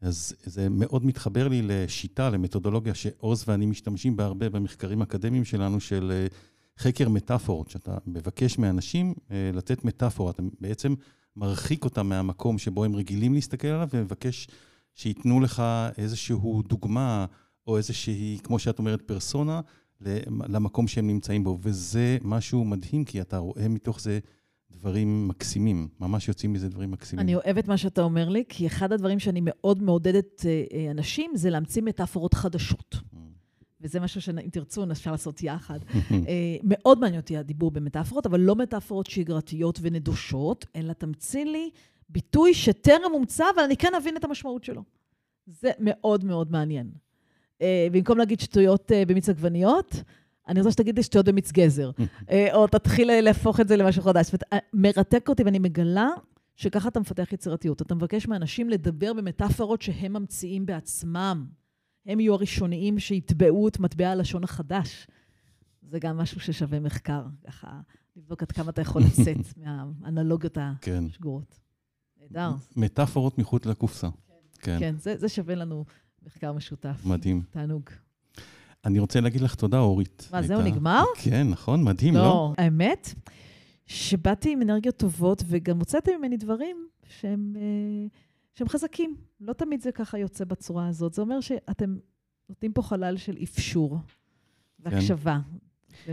[0.00, 5.80] אז זה מאוד מתחבר לי לשיטה, למתודולוגיה שעוז ואני משתמשים בה הרבה במחקרים האקדמיים שלנו,
[5.80, 6.12] של...
[6.30, 6.34] Uh,
[6.78, 10.94] חקר מטאפורות, שאתה מבקש מאנשים אה, לתת מטאפורה, אתה בעצם
[11.36, 14.48] מרחיק אותם מהמקום שבו הם רגילים להסתכל עליו, ומבקש
[14.94, 15.62] שייתנו לך
[15.98, 16.36] איזושהי
[16.68, 17.26] דוגמה,
[17.66, 19.60] או איזושהי, כמו שאת אומרת, פרסונה,
[20.48, 21.58] למקום שהם נמצאים בו.
[21.62, 24.18] וזה משהו מדהים, כי אתה רואה מתוך זה
[24.70, 27.24] דברים מקסימים, ממש יוצאים מזה דברים מקסימים.
[27.24, 31.30] אני אוהבת מה שאתה אומר לי, כי אחד הדברים שאני מאוד מעודדת אה, אה, אנשים,
[31.34, 32.94] זה להמציא מטאפורות חדשות.
[32.94, 33.16] Mm.
[33.80, 35.78] וזה משהו שאם תרצו, אפשר לעשות יחד.
[36.10, 41.70] אה, מאוד מעניין אותי הדיבור במטאפורות, אבל לא מטאפורות שגרתיות ונדושות, אלא תמציא לי
[42.08, 44.82] ביטוי שטרם הומצא, אבל אני כן אבין את המשמעות שלו.
[45.46, 46.90] זה מאוד מאוד מעניין.
[47.62, 50.02] אה, במקום להגיד שטויות אה, במיץ עגבניות,
[50.48, 51.90] אני רוצה שתגיד לי שטויות במיץ גזר.
[52.30, 54.30] אה, או תתחיל להפוך את זה למשהו חדש.
[54.72, 56.08] מרתק אותי, ואני מגלה
[56.56, 57.82] שככה אתה מפתח יצירתיות.
[57.82, 61.46] אתה מבקש מאנשים לדבר במטאפורות שהם ממציאים בעצמם.
[62.06, 65.06] הם יהיו הראשוניים שיתבעו את מטבע הלשון החדש.
[65.82, 67.80] זה גם משהו ששווה מחקר, ככה,
[68.16, 71.04] לבדוק עד כמה אתה יכול לצאת מהאנלוגיות כן.
[71.10, 71.60] השגורות.
[72.20, 72.50] נהדר.
[72.76, 74.08] מטאפורות מחוץ לקופסה.
[74.58, 75.84] כן, כן, זה, זה שווה לנו
[76.26, 77.00] מחקר משותף.
[77.04, 77.42] מדהים.
[77.50, 77.82] תענוג.
[78.84, 80.28] אני רוצה להגיד לך תודה, אורית.
[80.32, 81.04] מה, זהו, נגמר?
[81.22, 82.20] כן, נכון, מדהים, לא?
[82.20, 82.52] לא.
[82.58, 83.14] האמת,
[83.86, 88.06] שבאתי עם אנרגיות טובות, וגם הוצאתם ממני דברים שהם, אה,
[88.54, 89.16] שהם חזקים.
[89.40, 91.14] לא תמיד זה ככה יוצא בצורה הזאת.
[91.14, 91.96] זה אומר שאתם
[92.48, 93.98] נותנים פה חלל של אפשור
[94.78, 95.38] והקשבה.
[96.06, 96.12] ו...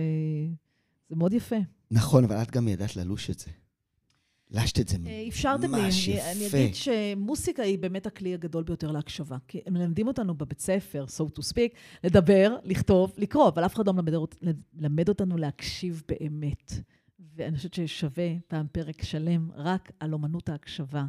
[1.09, 1.55] זה מאוד יפה.
[1.91, 3.51] נכון, אבל את גם ידעת ללוש את זה.
[4.53, 6.31] לשת את זה אה, אפשרתם לי, ממש אני, יפה.
[6.31, 9.37] אני אגיד שמוסיקה היא באמת הכלי הגדול ביותר להקשבה.
[9.47, 13.87] כי הם מלמדים אותנו בבית ספר, so to speak, לדבר, לכתוב, לקרוא, אבל אף אחד
[13.87, 14.43] לא מלמד, אות-
[14.73, 16.73] מלמד אותנו להקשיב באמת.
[17.35, 21.05] ואני חושבת ששווה פעם פרק שלם רק על אומנות ההקשבה.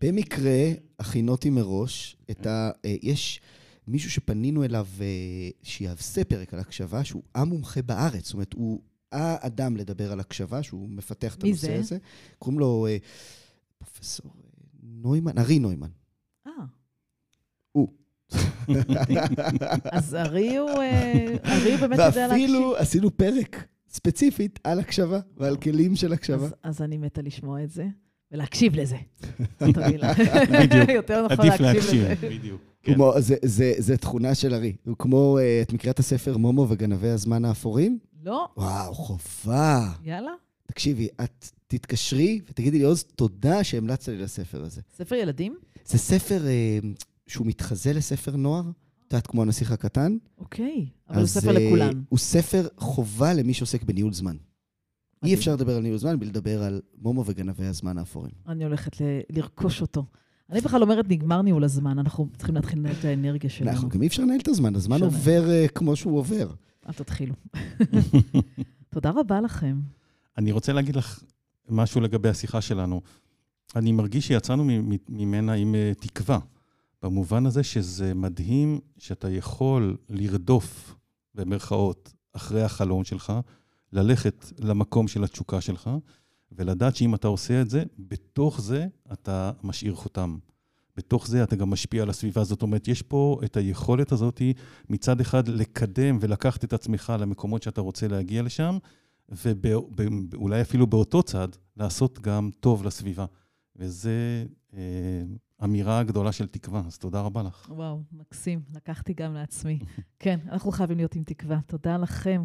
[0.00, 2.70] במקרה, הכינותי מראש את ה...
[2.84, 3.40] אה, יש
[3.88, 5.06] מישהו שפנינו אליו אה,
[5.62, 8.24] שיעשה פרק על הקשבה, שהוא המומחה בארץ.
[8.24, 8.80] זאת אומרת, הוא
[9.12, 11.78] האדם לדבר על הקשבה, שהוא מפתח את הנושא זה?
[11.78, 11.98] הזה.
[12.38, 12.96] קוראים לו אה,
[13.78, 14.42] פרופסור אה,
[14.82, 15.88] נוימן, ארי נוימן.
[16.46, 16.52] אה,
[17.72, 17.88] הוא.
[19.92, 22.50] אז ארי הוא, אה, ארי הוא באמת יודע להקשיב.
[22.50, 26.46] ואפילו עשינו פרק ספציפית על הקשבה ועל כלים של הקשבה.
[26.46, 27.86] אז, אז אני מתה לשמוע את זה,
[28.32, 28.96] ולהקשיב לזה.
[29.60, 30.12] זאת המילה.
[30.52, 30.88] בדיוק.
[31.00, 32.14] יותר נכון להקשיב להקשיב, לזה.
[32.28, 32.60] בדיוק.
[32.82, 32.94] כן.
[32.94, 34.76] כמו, זה, זה, זה תכונה של ארי.
[34.86, 37.98] הוא כמו, אה, את מכירה את הספר מומו וגנבי הזמן האפורים?
[38.24, 39.92] לא, וואו, חובה.
[40.04, 40.30] יאללה.
[40.66, 44.80] תקשיבי, את תתקשרי ותגידי לי, עוז, תודה שהמלצת לי לספר הזה.
[44.96, 45.56] ספר ילדים?
[45.86, 46.78] זה ספר אה,
[47.26, 48.62] שהוא מתחזה לספר נוער,
[49.06, 50.16] את יודעת, כמו הנסיך הקטן.
[50.38, 52.02] אוקיי, אבל הוא ספר אה, לכולם.
[52.08, 54.36] הוא ספר חובה למי שעוסק בניהול זמן.
[55.24, 55.34] אי.
[55.34, 58.32] אפשר לדבר על ניהול זמן בלי לדבר על מומו וגנבי הזמן האפורים.
[58.48, 60.04] אני הולכת ל- לרכוש אותו.
[60.50, 63.70] אני בכלל אומרת, נגמר ניהול הזמן, אנחנו צריכים להתחיל לנהל את האנרגיה שלנו.
[63.70, 66.50] אנחנו גם אי אפשר לנהל את הזמן, הזמן עובר אה, כמו שהוא עובר.
[66.88, 67.34] אל תתחילו.
[68.90, 69.80] תודה רבה לכם.
[70.38, 71.22] אני רוצה להגיד לך
[71.68, 73.00] משהו לגבי השיחה שלנו.
[73.76, 74.64] אני מרגיש שיצאנו
[75.08, 76.38] ממנה עם אה, תקווה,
[77.02, 80.94] במובן הזה שזה מדהים שאתה יכול לרדוף,
[81.34, 83.32] במרכאות, אחרי החלום שלך,
[83.92, 85.90] ללכת למקום של התשוקה שלך,
[86.52, 90.38] ולדעת שאם אתה עושה את זה, בתוך זה אתה משאיר חותם.
[90.96, 92.44] בתוך זה אתה גם משפיע על הסביבה.
[92.44, 94.42] זאת אומרת, יש פה את היכולת הזאת
[94.90, 98.78] מצד אחד לקדם ולקחת את עצמך למקומות שאתה רוצה להגיע לשם,
[99.28, 103.24] ואולי אפילו באותו צד, לעשות גם טוב לסביבה.
[103.76, 104.10] וזו
[104.74, 104.80] אה,
[105.64, 107.68] אמירה גדולה של תקווה, אז תודה רבה לך.
[107.70, 109.78] וואו, מקסים, לקחתי גם לעצמי.
[110.18, 111.60] כן, אנחנו חייבים להיות עם תקווה.
[111.66, 112.44] תודה לכם.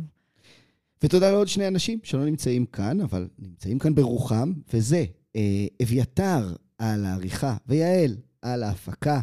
[1.03, 7.05] ותודה לעוד שני אנשים שלא נמצאים כאן, אבל נמצאים כאן ברוחם, וזה אה, אביתר על
[7.05, 8.15] העריכה, ויעל
[8.53, 9.19] על ההפקה.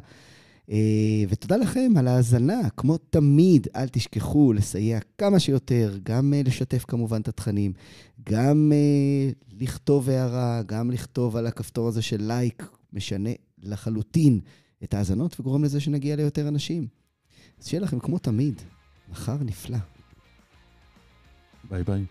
[0.71, 2.71] אה, ותודה לכם על ההאזנה.
[2.77, 7.73] כמו תמיד, אל תשכחו לסייע כמה שיותר, גם אה, לשתף כמובן את התכנים,
[8.31, 13.31] גם אה, לכתוב הערה, גם לכתוב על הכפתור הזה של לייק, משנה
[13.63, 14.41] לחלוטין
[14.85, 16.87] את ההאזנות וגורם לזה שנגיע ליותר אנשים.
[17.61, 18.63] אז שיהיה לכם כמו תמיד,
[19.11, 19.79] מחר נפלא.
[21.71, 22.05] ביי ביי.